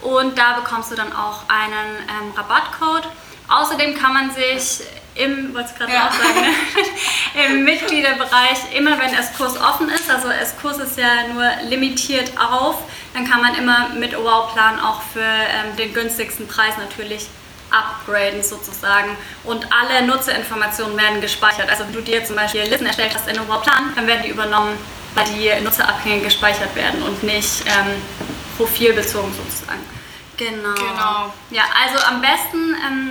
[0.00, 3.08] Und da bekommst du dann auch einen ähm, Rabattcode.
[3.48, 4.84] Außerdem kann man sich
[5.14, 6.08] im, gerade ja.
[6.08, 7.44] auch sagen, ne?
[7.46, 12.76] im Mitgliederbereich, immer wenn S-Kurs offen ist, also S-Kurs ist ja nur limitiert auf,
[13.14, 17.28] dann kann man immer mit OWOW-Plan auch für ähm, den günstigsten Preis natürlich
[17.70, 21.70] upgraden sozusagen und alle Nutzerinformationen werden gespeichert.
[21.70, 24.76] Also wenn du dir zum Beispiel Listen erstellt hast in OWOW-Plan, dann werden die übernommen,
[25.14, 28.02] weil die Nutzerabhänge gespeichert werden und nicht ähm,
[28.56, 29.80] profilbezogen sozusagen.
[30.36, 30.74] Genau.
[30.74, 31.32] genau.
[31.50, 33.10] Ja, also am besten ähm,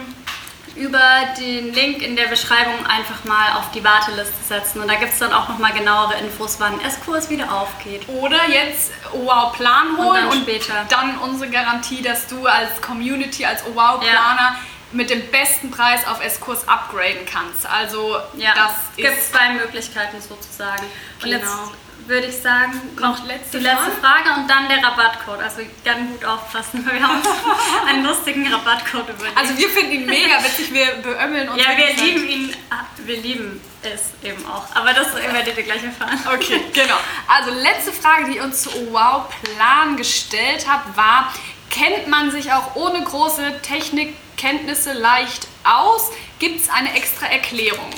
[0.75, 0.99] über
[1.39, 4.81] den Link in der Beschreibung einfach mal auf die Warteliste setzen.
[4.81, 8.07] Und da gibt es dann auch nochmal genauere Infos, wann S-Kurs wieder aufgeht.
[8.07, 10.85] Oder jetzt Wow Plan holen und, dann, später.
[10.89, 14.55] dann unsere Garantie, dass du als Community, als Wow Planer ja.
[14.91, 17.65] Mit dem besten Preis auf S-Kurs upgraden kannst.
[17.65, 20.83] Also ja, das es gibt zwei Möglichkeiten sozusagen.
[21.21, 21.37] Und genau.
[21.37, 24.25] jetzt würde ich sagen, noch letzte die letzte Frage?
[24.25, 25.39] Frage und dann der Rabattcode.
[25.39, 27.27] Also ganz gut aufpassen, weil wir haben uns
[27.87, 29.37] einen lustigen Rabattcode überlegt.
[29.37, 31.61] Also wir finden ihn mega witzig, wir beömmeln uns.
[31.61, 32.55] Ja, wir lieben ihn,
[33.05, 34.65] wir lieben es eben auch.
[34.75, 36.19] Aber das werdet ihr gleich erfahren.
[36.33, 36.97] Okay, genau.
[37.27, 41.33] Also letzte Frage, die uns zu Wow Plan gestellt hat, war,
[41.69, 43.61] kennt man sich auch ohne große
[44.37, 46.11] Technikkenntnisse leicht aus?
[46.39, 47.89] Gibt es eine extra Erklärung?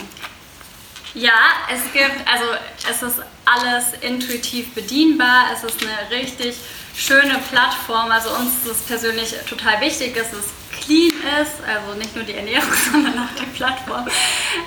[1.16, 1.32] Ja,
[1.72, 2.46] es gibt, also
[2.90, 6.56] es ist alles intuitiv bedienbar, es ist eine richtig
[6.96, 8.10] schöne Plattform.
[8.12, 10.46] Also uns ist es persönlich total wichtig, dass es
[10.82, 14.08] clean ist, also nicht nur die Ernährung, sondern auch die Plattform.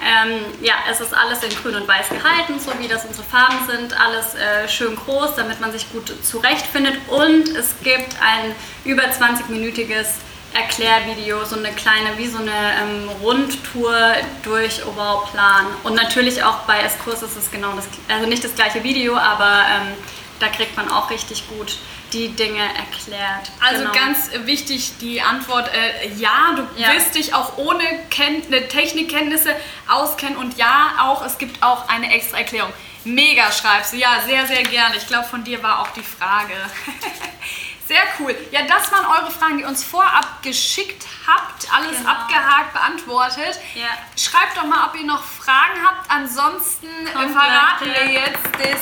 [0.04, 3.66] Ähm, ja, es ist alles in grün und weiß gehalten, so wie das unsere Farben
[3.66, 8.54] sind, alles äh, schön groß, damit man sich gut zurechtfindet und es gibt ein
[8.84, 10.06] über 20-minütiges
[10.54, 13.94] Erklärvideo, so eine kleine, wie so eine ähm, Rundtour
[14.42, 15.66] durch Oberplan.
[15.84, 19.62] Und natürlich auch bei S-Kurs ist es genau das, also nicht das gleiche Video, aber
[19.68, 19.94] ähm,
[20.40, 21.78] da kriegt man auch richtig gut
[22.12, 23.50] die Dinge erklärt.
[23.60, 23.92] Also genau.
[23.92, 26.92] ganz wichtig die Antwort, äh, ja, du ja.
[26.92, 29.50] wirst dich auch ohne Ken Technikkenntnisse
[29.88, 32.72] auskennen und ja, auch es gibt auch eine extra Erklärung.
[33.04, 34.96] Mega schreibst du, ja, sehr, sehr gerne.
[34.96, 36.54] Ich glaube, von dir war auch die Frage.
[37.86, 38.34] Sehr cool.
[38.50, 41.72] Ja, das waren eure Fragen, die ihr uns vorab geschickt habt.
[41.72, 42.10] Alles genau.
[42.10, 43.60] abgehakt, beantwortet.
[43.74, 43.86] Ja.
[44.16, 46.10] Schreibt doch mal, ob ihr noch Fragen habt.
[46.10, 48.80] Ansonsten Kommt verraten wir jetzt das,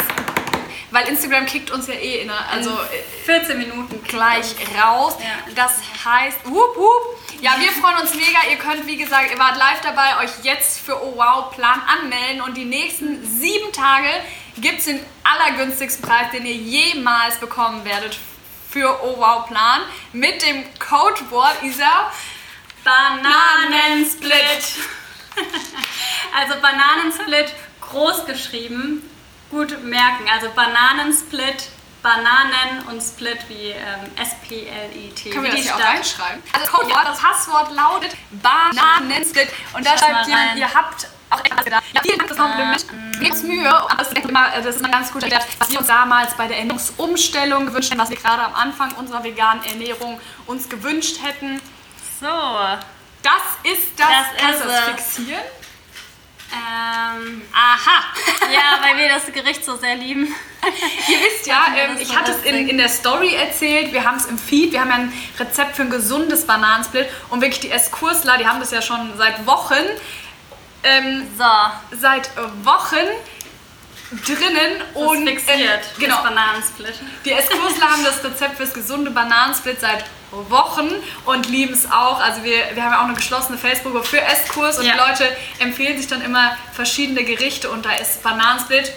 [0.91, 5.17] weil Instagram kickt uns ja eh in, also in 14 Minuten gleich raus.
[5.21, 5.53] Ja.
[5.55, 7.21] Das heißt, wup, wup.
[7.43, 8.39] Ja, wir freuen uns mega.
[8.51, 12.41] Ihr könnt, wie gesagt, ihr wart live dabei, euch jetzt für Oh Wow Plan anmelden
[12.41, 14.09] und die nächsten sieben Tage
[14.57, 18.19] gibt es den allergünstigsten Preis, den ihr jemals bekommen werdet
[18.75, 22.11] für Oh Wow Plan mit dem Codewort Isa
[22.83, 24.33] Bananensplit.
[26.37, 29.09] also Bananensplit groß geschrieben,
[29.51, 30.29] gut merken.
[30.29, 31.69] Also Bananensplit,
[32.03, 35.31] Bananen und Split wie ähm, S-P-L-I-T.
[35.31, 36.43] Können wir das hier auch reinschreiben?
[36.53, 39.51] Also das das Passwort lautet Bananensplit.
[39.75, 41.85] Und da schreibt ihr, ihr habt auch etwas gedacht.
[41.93, 42.85] Ja, vielen Dank fürs Kompliment.
[43.25, 43.87] Gebt uns Mühe.
[43.97, 46.59] Das ist, immer, das ist immer ganz gut erklärt, was wir uns damals bei der
[46.59, 51.61] Ernährungsumstellung gewünscht hätten, was wir gerade am Anfang unserer veganen Ernährung uns gewünscht hätten.
[52.21, 52.27] So.
[53.23, 54.09] Das ist das.
[54.09, 55.43] das Kannst du das fixieren?
[56.53, 58.05] Ähm, aha.
[58.53, 60.33] ja, weil wir das Gericht so sehr lieben.
[61.09, 64.27] Ihr wisst ja, ähm, ich hatte es in, in der Story erzählt, wir haben es
[64.27, 68.39] im Feed, wir haben ja ein Rezept für ein gesundes Bananensplit und wirklich die Esskursler,
[68.39, 69.83] die haben das ja schon seit Wochen
[70.85, 71.97] ähm, so.
[71.97, 72.31] seit
[72.63, 73.07] Wochen
[74.25, 75.59] drinnen das und fixiert.
[75.61, 76.23] Äh, genau.
[76.23, 76.95] Bananensplit.
[77.25, 80.91] Die Eskursler haben das Rezept fürs gesunde Bananensplit seit Wochen
[81.27, 82.21] und lieben es auch.
[82.21, 84.93] Also wir, wir haben ja auch eine geschlossene Facebook-Gruppe für Esskurs und ja.
[84.93, 88.93] die Leute empfehlen sich dann immer verschiedene Gerichte und da ist Bananensplit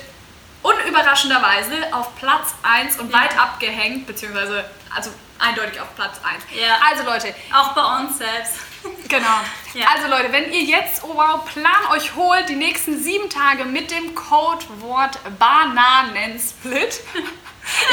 [0.63, 3.19] unüberraschenderweise auf Platz 1 und ja.
[3.19, 4.65] weit abgehängt, beziehungsweise
[4.95, 6.43] also eindeutig auf Platz 1.
[6.59, 6.79] Ja.
[6.89, 7.33] Also Leute.
[7.53, 8.55] Auch bei uns selbst.
[9.09, 9.39] Genau.
[9.73, 9.87] Ja.
[9.95, 13.89] Also Leute, wenn ihr jetzt oh wow, Plan euch holt, die nächsten sieben Tage mit
[13.89, 16.99] dem Codewort Bananensplit,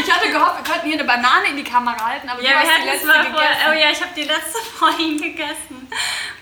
[0.00, 2.54] Ich hatte gehofft, wir könnten hier eine Banane in die Kamera halten, aber Ja, du
[2.54, 3.32] wir hast die letzte gegessen.
[3.32, 3.42] vor.
[3.70, 5.88] Oh ja, ich habe die letzte vorhin gegessen.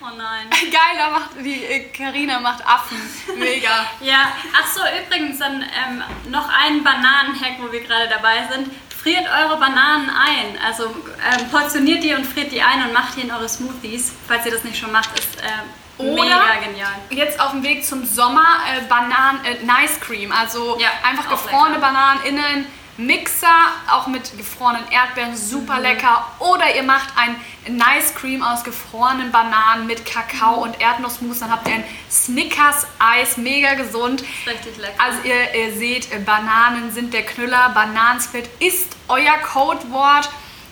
[0.02, 0.50] Oh nein.
[0.50, 2.98] Geil, da macht die Karina macht Affen.
[3.36, 3.86] Mega.
[4.00, 8.70] Ja, ach so, übrigens dann ähm, noch ein Bananenhack, wo wir gerade dabei sind.
[9.02, 10.58] Friert eure Bananen ein.
[10.64, 14.12] Also ähm, portioniert die und friert die ein und macht die in eure Smoothies.
[14.28, 16.92] Falls ihr das nicht schon macht, ist äh, Oder mega genial.
[17.10, 20.30] Jetzt auf dem Weg zum Sommer äh, Bananen, äh, Nice Cream.
[20.32, 21.80] Also Ja, einfach gefrorene lecker.
[21.86, 22.66] Bananen in einen
[22.98, 23.46] Mixer,
[23.90, 25.82] auch mit gefrorenen Erdbeeren, super Mhm.
[25.82, 26.26] lecker.
[26.40, 27.36] Oder ihr macht ein
[27.76, 30.62] Nice Cream aus gefrorenen Bananen mit Kakao Mhm.
[30.62, 31.38] und Erdnussmus.
[31.40, 34.22] Dann habt ihr ein Snickers-Eis, mega gesund.
[34.46, 34.94] Richtig lecker.
[35.02, 37.70] Also ihr, ihr seht, äh, Bananen sind der Knüller.
[37.70, 40.28] Bananensplit ist euer Codewort,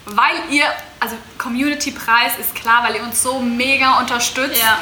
[0.06, 0.66] weil ihr,
[0.98, 4.78] also Community-Preis ist klar, weil ihr uns so mega unterstützt ja.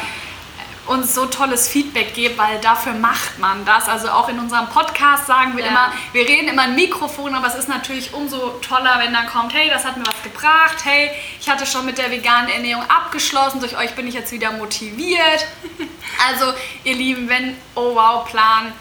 [0.88, 3.88] Uns so tolles Feedback gebt, weil dafür macht man das.
[3.88, 5.70] Also auch in unserem Podcast sagen wir Ja.
[5.70, 9.52] immer, wir reden immer ein Mikrofon, aber es ist natürlich umso toller, wenn dann kommt,
[9.54, 11.10] hey, das hat mir was gebracht, hey,
[11.40, 15.46] ich hatte schon mit der veganen Ernährung abgeschlossen, durch euch bin ich jetzt wieder motiviert.
[16.30, 16.52] Also
[16.84, 18.72] ihr Lieben, wenn Oh Wow Plan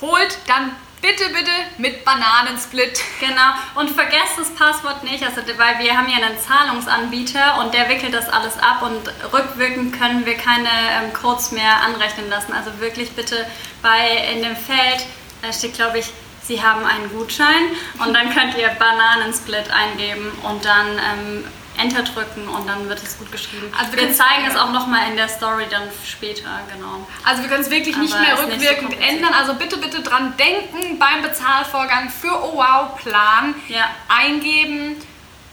[0.00, 0.74] holt, dann
[1.06, 3.00] bitte, bitte mit Bananensplit.
[3.20, 7.88] Genau, und vergesst das Passwort nicht, also, weil wir haben ja einen Zahlungsanbieter und der
[7.88, 12.52] wickelt das alles ab und rückwirkend können wir keine ähm, Codes mehr anrechnen lassen.
[12.52, 13.46] Also wirklich bitte
[13.82, 15.06] bei in dem Feld
[15.42, 16.06] äh, steht, glaube ich,
[16.42, 21.44] Sie haben einen Gutschein und dann könnt ihr Bananensplit eingeben und dann ähm,
[21.78, 23.72] Enter drücken und dann wird es gut geschrieben.
[23.78, 24.64] Also wir wir zeigen es ja.
[24.64, 27.06] auch nochmal in der Story dann später, genau.
[27.24, 29.34] Also wir können es wirklich nicht Aber mehr ist nicht so rückwirkend ändern.
[29.34, 33.90] Also bitte, bitte dran denken beim Bezahlvorgang für Oh Wow Plan Ja.
[34.08, 34.96] eingeben.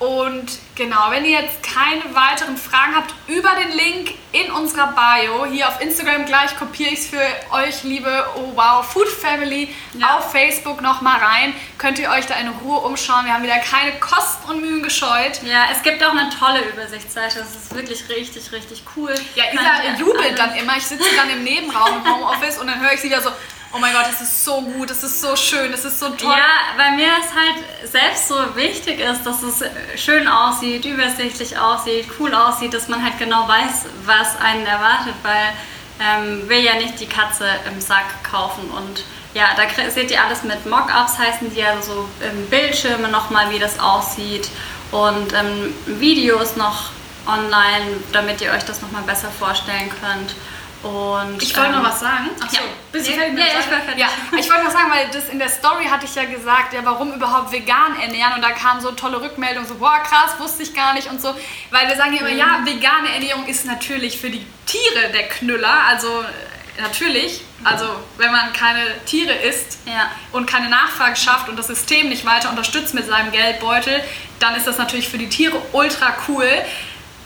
[0.03, 5.45] Und genau, wenn ihr jetzt keine weiteren Fragen habt, über den Link in unserer Bio,
[5.45, 10.17] hier auf Instagram gleich kopiere ich es für euch, liebe Oh Wow Food Family, Ja.
[10.17, 11.53] auf Facebook nochmal rein.
[11.77, 13.25] Könnt ihr euch da in Ruhe umschauen.
[13.25, 15.41] Wir haben wieder keine Kosten und Mühen gescheut.
[15.43, 17.39] Ja, es gibt auch eine tolle Übersichtsseite.
[17.39, 19.13] Das ist wirklich richtig, richtig cool.
[19.35, 20.75] Ja, Isa jubelt dann immer.
[20.75, 23.29] Ich sitze dann im Nebenraum im Homeoffice und dann höre ich sie wieder so,
[23.73, 26.31] oh mein Gott, es ist so gut, es ist so schön, es ist so toll.
[26.31, 29.63] Ja, weil mir es halt selbst so wichtig ist, dass es
[29.95, 35.53] schön aussieht, übersichtlich aussieht, cool aussieht, dass man halt genau weiß, was einen erwartet, weil
[35.99, 39.03] ähm, will ja nicht die Katze im Sack kaufen und
[39.33, 43.57] ja, da seht ihr alles mit Mockups, heißen die also so ähm, Bildschirme nochmal, wie
[43.57, 44.49] das aussieht
[44.91, 46.91] und ähm, Videos noch
[47.25, 50.35] online, damit ihr euch das nochmal besser vorstellen könnt.
[50.83, 52.29] Und, Ich wollte ähm, noch was sagen.
[52.41, 52.61] Achso, ja.
[52.91, 53.99] bist du Ja, fertig mit ja, ich war fertig.
[53.99, 54.07] Ja,
[54.37, 57.13] ich wollte noch sagen, weil das in der Story hatte ich ja gesagt, ja, warum
[57.13, 60.93] überhaupt vegan ernähren und da kamen so tolle Rückmeldungen, so, boah, krass, wusste ich gar
[60.93, 61.33] nicht und so.
[61.71, 62.65] Weil wir sagen ja immer, ja, Mhm.
[62.65, 67.85] vegane Ernährung ist natürlich für die Tiere der Knüller, also äh, natürlich, also
[68.17, 70.11] wenn man keine Tiere isst Ja.
[70.33, 74.03] und keine Nachfrage schafft und das System nicht weiter unterstützt mit seinem Geldbeutel,
[74.39, 76.49] dann ist das natürlich für die Tiere ultra cool.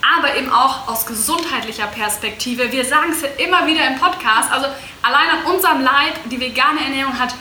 [0.01, 2.71] Aber eben auch aus gesundheitlicher Perspektive.
[2.71, 4.51] Wir sagen es ja immer wieder im Podcast.
[4.51, 4.67] Also
[5.01, 7.33] allein an unserem Leib, die vegane Ernährung hat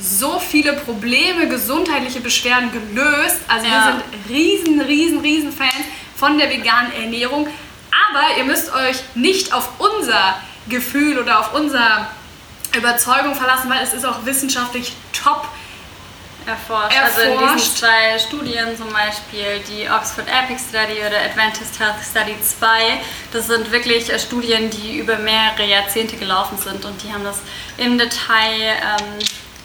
[0.00, 3.40] so viele Probleme, gesundheitliche Beschwerden gelöst.
[3.48, 3.72] Also Ja.
[3.72, 5.72] wir sind riesen, riesen, riesen Fans
[6.16, 7.46] von der veganen Ernährung.
[8.10, 10.36] Aber ihr müsst euch nicht auf unser
[10.68, 12.08] Gefühl oder auf unsere
[12.76, 15.48] Überzeugung verlassen, weil es ist auch wissenschaftlich top
[16.48, 16.96] erforscht.
[17.00, 17.54] Also in Erforscht.
[17.54, 22.68] diesen zwei Studien zum Beispiel, die Oxford Epic Study oder Adventist Health Study 2,
[23.32, 27.40] das sind wirklich äh, Studien, die über mehrere Jahrzehnte gelaufen sind und die haben das
[27.76, 29.18] im Detail ähm,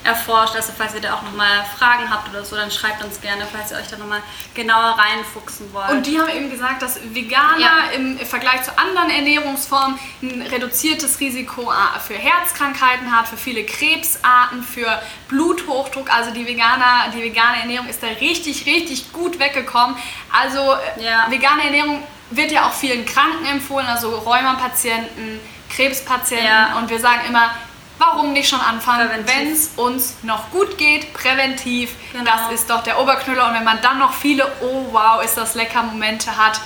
[0.04, 0.56] erforscht.
[0.56, 3.72] Also falls ihr da auch nochmal Fragen habt oder so, dann schreibt uns gerne, falls
[3.72, 4.22] ihr euch da nochmal
[4.54, 5.90] genauer reinfuchsen wollt.
[5.90, 7.78] Und die haben eben gesagt, dass Veganer Ja.
[7.96, 14.64] im Vergleich zu anderen Ernährungsformen ein reduziertes Risiko äh, für Herzkrankheiten hat, für viele Krebsarten,
[14.64, 16.14] für Bluthochdruck.
[16.14, 19.96] Also die Veganer, die vegane Ernährung ist da richtig, richtig gut weggekommen.
[20.32, 20.60] Also
[20.98, 21.26] äh, Ja.
[21.30, 25.40] vegane Ernährung wird ja auch vielen Kranken empfohlen, also Rheumapatienten,
[25.70, 26.48] Krebspatienten.
[26.48, 26.78] Ja.
[26.78, 27.52] Und wir sagen immer,
[27.98, 31.92] warum nicht schon anfangen, wenn es uns noch gut geht, präventiv.
[32.12, 32.26] Genau.
[32.26, 33.48] Das ist doch der Oberknüller.
[33.48, 36.60] Und wenn man dann noch viele, oh wow, ist das lecker Momente hat,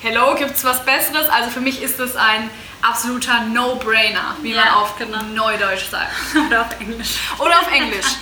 [0.00, 1.28] hello, gibt es was Besseres?
[1.28, 2.50] Also für mich ist es ein
[2.82, 5.22] absoluter No-Brainer, wie man Ja, auf genau.
[5.34, 6.10] Neudeutsch sagt.
[6.46, 7.16] oder auf Englisch.
[7.38, 8.06] Oder auf Englisch.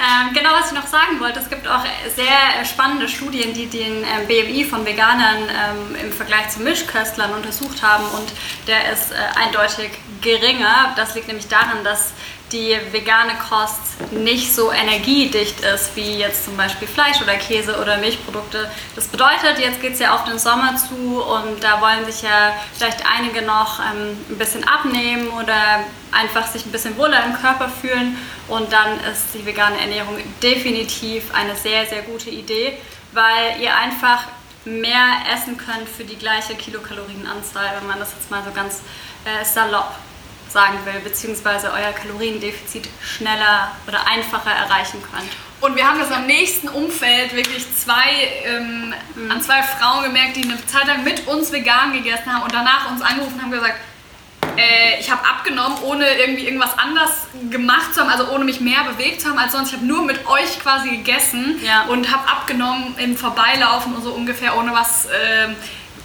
[0.00, 1.82] Ähm, genau, was ich noch sagen wollte, es gibt auch
[2.14, 7.82] sehr spannende Studien, die den ähm, BMI von Veganern ähm, im Vergleich zu Mischköstlern untersucht
[7.82, 8.32] haben und
[8.68, 9.90] der ist äh, eindeutig
[10.20, 10.92] geringer.
[10.94, 12.12] Das liegt nämlich daran, dass
[12.52, 17.98] die vegane Kost nicht so energiedicht ist wie jetzt zum Beispiel Fleisch oder Käse oder
[17.98, 18.70] Milchprodukte.
[18.94, 22.54] Das bedeutet, jetzt geht es ja auf den Sommer zu und da wollen sich ja
[22.76, 27.68] vielleicht einige noch ähm, ein bisschen abnehmen oder einfach sich ein bisschen wohler im Körper
[27.68, 28.16] fühlen
[28.48, 32.78] und dann ist die vegane Ernährung definitiv eine sehr, sehr gute Idee,
[33.12, 34.24] weil ihr einfach
[34.64, 38.80] mehr essen könnt für die gleiche Kilokalorienanzahl, wenn man das jetzt mal so ganz
[39.24, 39.94] äh, salopp
[40.50, 45.30] sagen will, beziehungsweise euer Kaloriendefizit schneller oder einfacher erreichen könnt.
[45.60, 49.30] Und wir haben das am nächsten Umfeld wirklich zwei, ähm, mhm.
[49.30, 52.90] an zwei Frauen gemerkt, die eine Zeit lang mit uns vegan gegessen haben und danach
[52.90, 53.74] uns angerufen haben und gesagt,
[54.56, 58.84] äh, ich habe abgenommen, ohne irgendwie irgendwas anders gemacht zu haben, also ohne mich mehr
[58.84, 59.70] bewegt zu haben als sonst.
[59.70, 61.82] Ich habe nur mit euch quasi gegessen ja.
[61.84, 65.06] und habe abgenommen im Vorbeilaufen und so ungefähr, ohne was...
[65.06, 65.54] Äh,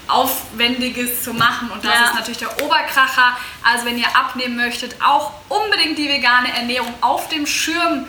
[0.07, 1.69] Aufwendiges zu machen.
[1.71, 2.05] Und das ja.
[2.05, 3.37] ist natürlich der Oberkracher.
[3.63, 8.07] Also wenn ihr abnehmen möchtet, auch unbedingt die vegane Ernährung auf dem Schirm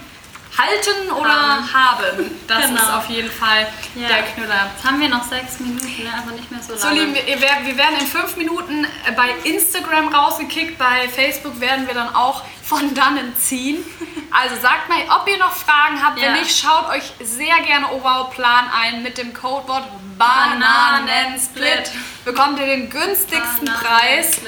[0.57, 1.73] halten oder haben.
[1.73, 2.31] haben.
[2.47, 2.81] Das genau.
[2.81, 4.09] ist auf jeden Fall ja.
[4.09, 4.71] der Knüller.
[4.75, 6.11] Jetzt haben wir noch sechs Minuten, ne?
[6.15, 6.81] also nicht mehr so lange.
[6.81, 8.87] So, lieben, wir, werden in fünf Minuten
[9.17, 13.85] bei Instagram rausgekickt, bei Facebook werden wir dann auch von dannen ziehen.
[14.31, 16.19] Also sagt mal, ob ihr noch Fragen habt.
[16.19, 16.27] Ja.
[16.27, 19.85] Wenn nicht, schaut euch sehr gerne Overall Plan ein mit dem Codewort
[20.19, 21.93] Bananensplit.
[22.25, 24.41] Bekommt ihr den günstigsten Preis.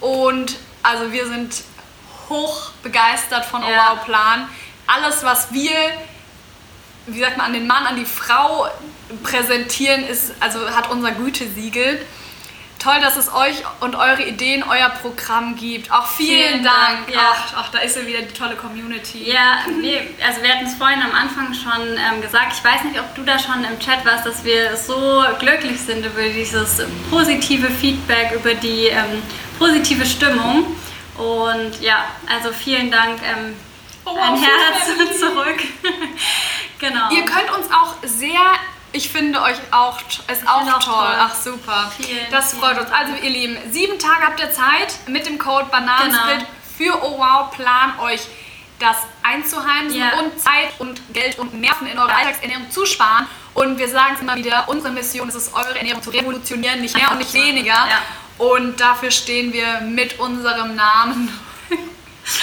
[0.00, 1.54] Und also wir sind
[2.28, 3.68] hoch begeistert von ja.
[3.68, 4.48] Overall Plan.
[4.86, 5.70] Alles, was wir
[7.06, 8.68] wie sagt man, an den Mann, an die Frau
[9.22, 12.04] präsentieren, ist, also hat unser Gütesiegel.
[12.78, 15.92] Toll, dass es euch und eure Ideen, euer Programm gibt.
[15.92, 17.06] Auch vielen, vielen Dank.
[17.06, 17.14] Dank.
[17.14, 17.20] Ja.
[17.32, 19.30] Ach, ach, da ist ja wieder die tolle Community.
[19.30, 22.54] Ja, wir, also wir hatten es vorhin am Anfang schon ähm, gesagt.
[22.56, 26.04] Ich weiß nicht, ob du da schon im Chat warst, dass wir so glücklich sind
[26.04, 29.22] über dieses positive Feedback, über die ähm,
[29.60, 30.74] positive Stimmung.
[31.16, 33.20] Und ja, also vielen Dank.
[33.22, 33.54] Ähm,
[34.04, 35.60] oh, ein Herz zurück.
[36.78, 37.10] genau.
[37.10, 38.40] Ihr könnt uns auch sehr
[38.94, 40.94] ich finde euch auch, ist auch, auch toll.
[40.94, 41.16] toll.
[41.18, 41.92] Ach super.
[41.96, 42.90] Vielen, das freut uns.
[42.90, 46.50] Also ihr Lieben, sieben Tage habt ihr Zeit mit dem Code Bananensplit genau.
[46.76, 48.20] für Oh Wow Plan euch
[48.78, 50.18] das einzuheimsen yeah.
[50.18, 53.26] und Zeit und Geld und Nerven in eure Alltagsernährung zu sparen.
[53.54, 56.96] Und wir sagen es immer wieder, unsere Mission ist es, eure Ernährung zu revolutionieren, nicht
[56.96, 57.74] mehr und nicht weniger.
[57.74, 58.02] Ja.
[58.38, 61.28] Und dafür stehen wir mit unserem Namen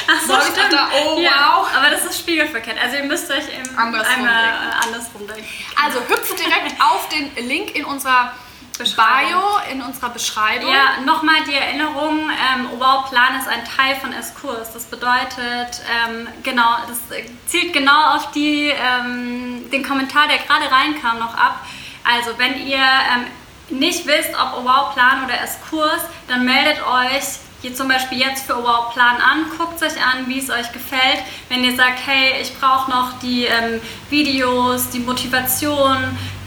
[0.08, 0.72] Ach so, stimmt.
[0.72, 1.68] Da, oh, ja, wow.
[1.76, 2.78] Aber das ist spiegelverkehrt.
[2.82, 4.86] Also ihr müsst euch andersrum einmal denken.
[4.86, 5.46] andersrum denken.
[5.84, 8.34] Also hüpft direkt auf den Link in unserer
[8.78, 10.72] Bio, in unserer Beschreibung.
[10.72, 14.72] Ja, nochmal die Erinnerung, ähm, Wow Plan ist ein Teil von S-Kurs.
[14.74, 17.00] Das bedeutet, ähm, genau, das
[17.46, 21.66] zielt genau auf die, ähm, den Kommentar, der gerade reinkam, noch ab.
[22.06, 27.76] Also wenn ihr ähm, nicht wisst, ob Wow Plan oder S-Kurs, dann meldet euch hier
[27.76, 31.24] zum Beispiel jetzt für Wow Plan an, guckt euch an, wie es euch gefällt.
[31.50, 35.98] Wenn ihr sagt, hey, ich brauche noch die ähm, Videos, die Motivation,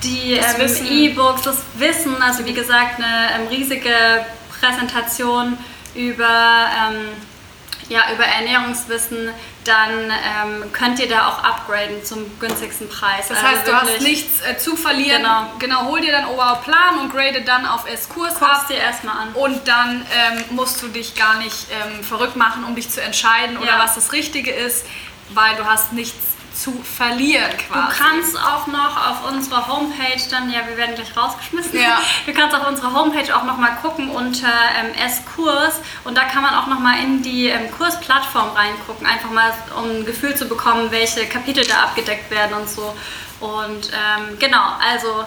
[0.02, 3.94] die ähm, E-Books, das Wissen, also wie gesagt, eine ähm, riesige
[4.60, 5.58] Präsentation
[5.94, 7.08] über, ähm,
[7.88, 9.28] ja, über Ernährungswissen,
[9.64, 13.28] dann ähm, könnt ihr da auch upgraden zum günstigsten Preis.
[13.28, 15.22] Das also heißt, du hast nichts äh, zu verlieren.
[15.22, 15.52] Genau.
[15.58, 18.66] genau, hol dir dann Overall Plan und grade dann auf S-Kurs ab.
[18.68, 19.32] dir erstmal an.
[19.34, 23.54] Und dann ähm, musst du dich gar nicht ähm, verrückt machen, um dich zu entscheiden
[23.56, 23.60] ja.
[23.60, 24.84] oder was das Richtige ist,
[25.30, 26.31] weil du hast nichts
[26.62, 27.98] zu verlieren quasi.
[27.98, 31.78] Du kannst auch noch auf unserer Homepage dann, ja, wir werden gleich rausgeschmissen.
[31.78, 32.00] Ja.
[32.26, 36.42] Du kannst auf unserer Homepage auch noch mal gucken unter ähm, S-Kurs und da kann
[36.42, 40.46] man auch noch mal in die ähm, Kursplattform reingucken, einfach mal um ein Gefühl zu
[40.46, 42.94] bekommen, welche Kapitel da abgedeckt werden und so.
[43.40, 45.24] Und ähm, genau, also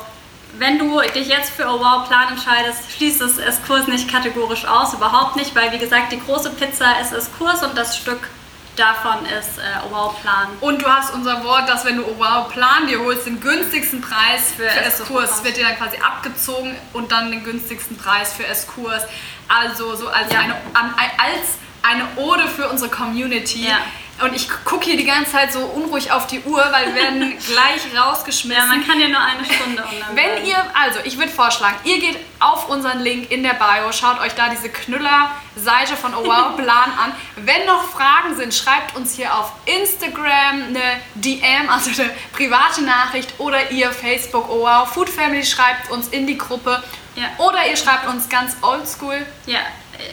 [0.57, 4.93] wenn du dich jetzt für Oh Wow Plan entscheidest, schließt es S-Kurs nicht kategorisch aus,
[4.93, 8.29] überhaupt nicht, weil wie gesagt, die große Pizza ist S-Kurs und das Stück
[8.75, 10.47] davon ist äh, Wow Plan.
[10.61, 14.51] Und du hast unser Wort, dass wenn du Wow Plan dir holst, den günstigsten Preis
[14.55, 19.03] für, für S-Kurs wird dir dann quasi abgezogen und dann den günstigsten Preis für S-Kurs.
[19.47, 20.39] Also so als, ja.
[20.39, 21.57] eine, als
[21.87, 23.67] eine Ode für unsere Community.
[23.67, 23.79] Ja
[24.21, 27.37] und ich gucke hier die ganze Zeit so unruhig auf die Uhr, weil wir werden
[27.47, 28.63] gleich rausgeschmissen.
[28.63, 29.83] Ja, man kann ja nur eine Stunde
[30.13, 34.21] Wenn ihr, also ich würde vorschlagen, ihr geht auf unseren Link in der Bio, schaut
[34.21, 37.11] euch da diese Knüller-Seite von Oh Wow Plan an.
[37.35, 43.33] Wenn noch Fragen sind, schreibt uns hier auf Instagram eine DM, also eine private Nachricht
[43.37, 46.81] oder ihr Facebook Oh Wow Food Family schreibt uns in die Gruppe.
[47.15, 47.25] Ja.
[47.37, 49.25] Oder ihr schreibt uns ganz oldschool.
[49.45, 49.59] Ja,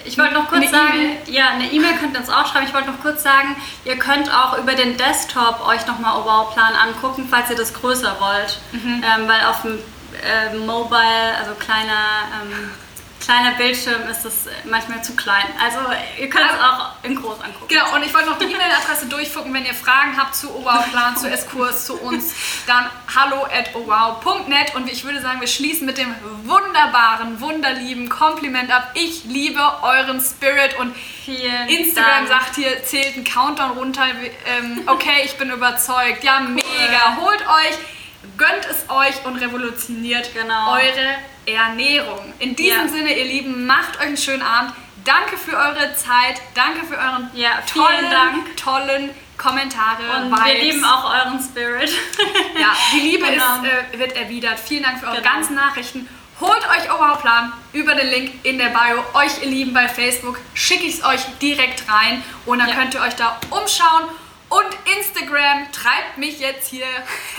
[0.04, 2.66] ich wollte noch kurz eine sagen, e ja, eine E-Mail könnt ihr uns auch schreiben.
[2.66, 7.26] Ich wollte noch kurz sagen, ihr könnt auch über den Desktop euch nochmal Wow-Plan angucken,
[7.30, 8.60] falls ihr das größer wollt.
[8.72, 9.02] Mhm.
[9.02, 9.78] Ähm, weil auf dem
[10.22, 12.70] äh, Mobile, also kleiner ähm,
[13.22, 15.46] kleiner Bildschirm ist es manchmal zu klein.
[15.64, 15.78] Also
[16.20, 17.68] ihr könnt es auch in groß angucken.
[17.68, 21.30] Genau, und ich wollte noch die E-Mail-Adresse durchgucken, wenn ihr Fragen habt zu OWOW-Plan, zu
[21.30, 22.34] S-Kurs, zu uns,
[22.66, 26.14] dann hallo at owow.net und ich würde sagen, wir schließen mit dem
[26.44, 28.90] wunderbaren, wunderlieben Kompliment ab.
[28.94, 30.94] Ich liebe euren Spirit und
[31.24, 32.28] Vielen Instagram Dank.
[32.28, 34.02] sagt hier, zählt einen Countdown runter.
[34.46, 36.24] Ähm, okay, ich bin überzeugt.
[36.24, 37.16] Ja, mega.
[37.20, 37.78] Holt euch,
[38.36, 40.72] gönnt es euch und revolutioniert Genau.
[40.74, 41.16] eure
[41.46, 42.32] Ernährung.
[42.38, 42.88] In diesem Ja.
[42.88, 44.72] Sinne, ihr Lieben, macht euch einen schönen Abend.
[45.04, 46.40] Danke für eure Zeit.
[46.54, 48.56] Danke für euren Ja, tollen, Dank.
[48.56, 50.22] tollen Kommentare.
[50.22, 50.62] Und wir Vibes.
[50.62, 51.90] lieben auch euren Spirit.
[52.58, 53.56] Ja, die Liebe Genau.
[53.62, 54.60] ist, äh, wird erwidert.
[54.60, 55.28] Vielen Dank für eure Genau.
[55.34, 56.08] ganzen Nachrichten.
[56.40, 59.04] Holt euch Overhaul-Plan über den Link in der Bio.
[59.14, 62.74] Euch, ihr Lieben, bei Facebook schicke ich es euch direkt rein und dann Ja.
[62.76, 64.04] könnt ihr euch da umschauen.
[64.52, 66.84] Und Instagram treibt mich jetzt hier.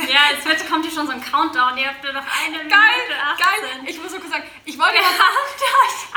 [0.07, 1.77] ja, jetzt wird, kommt hier schon so ein Countdown.
[1.77, 3.45] Ihr habt nur noch eine Geil, Minute 18.
[3.45, 3.79] geil.
[3.85, 5.03] Ich muss so kurz sagen, ich wollte mal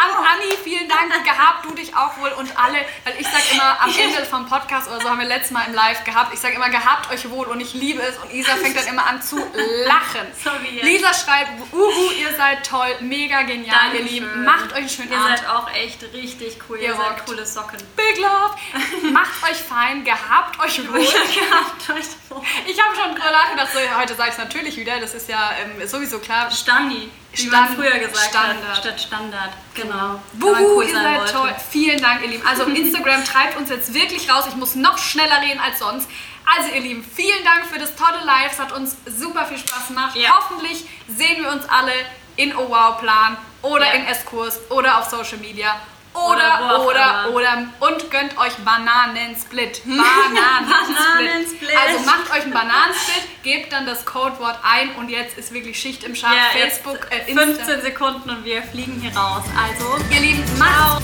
[0.04, 1.12] An Anni, vielen Dank.
[1.24, 2.78] Gehabt, du dich auch wohl und alle.
[3.04, 5.74] Weil ich sage immer am Ende vom Podcast oder so haben wir letztes Mal im
[5.74, 6.32] Live gehabt.
[6.32, 8.16] Ich sage immer, gehabt euch wohl und ich liebe es.
[8.18, 9.36] Und Isa fängt dann immer an zu
[9.84, 10.26] lachen.
[10.42, 10.84] So wie jetzt.
[10.84, 14.06] Lisa schreibt, uhu, ihr seid toll, mega genial, ihr Dankeschön.
[14.06, 14.44] Lieben.
[14.44, 15.38] Macht euch einen schönen Ihr Abend.
[15.38, 16.78] seid auch echt richtig cool.
[16.78, 17.26] Ihr, Ihr seid rockt.
[17.26, 17.78] coole Socken.
[17.96, 19.12] Big Love.
[19.12, 22.42] Macht euch fein, gehabt euch Gehabt euch wohl.
[22.66, 24.98] Ich habe schon drüber nachgedacht, so, heute sage ich es natürlich wieder.
[25.00, 26.50] Das ist ja ähm, sowieso klar.
[26.50, 28.68] Standi, wie Stand- man früher gesagt Standard.
[28.68, 29.50] hat, statt Standard.
[29.74, 29.94] Genau.
[29.94, 31.32] Man Wuhu, cool ihr seid wollte.
[31.32, 31.54] toll.
[31.70, 32.46] Vielen Dank, ihr Lieben.
[32.46, 34.44] Also Instagram treibt uns jetzt wirklich raus.
[34.48, 36.08] Ich muss noch schneller reden als sonst.
[36.56, 38.52] Also ihr Lieben, vielen Dank für das tolle Live.
[38.52, 40.14] Es hat uns super viel Spaß gemacht.
[40.16, 40.36] Ja.
[40.38, 41.92] Hoffentlich sehen wir uns alle
[42.36, 43.92] in OWOW-Plan oder Ja.
[43.92, 45.74] in S-Kurs oder auf Social Media.
[46.16, 49.82] Oder, Oder oder, und gönnt euch Bananensplit.
[49.84, 51.70] Bananensplit.
[51.76, 56.04] Also macht euch einen Bananensplit, gebt dann das Codewort ein und jetzt ist wirklich Schicht
[56.04, 56.34] im Schacht.
[56.34, 57.44] Ja, Facebook, äh, Insta.
[57.44, 59.44] 15 Sekunden und wir fliegen hier raus.
[59.56, 61.00] Also, Ihr Lieben, Ciao.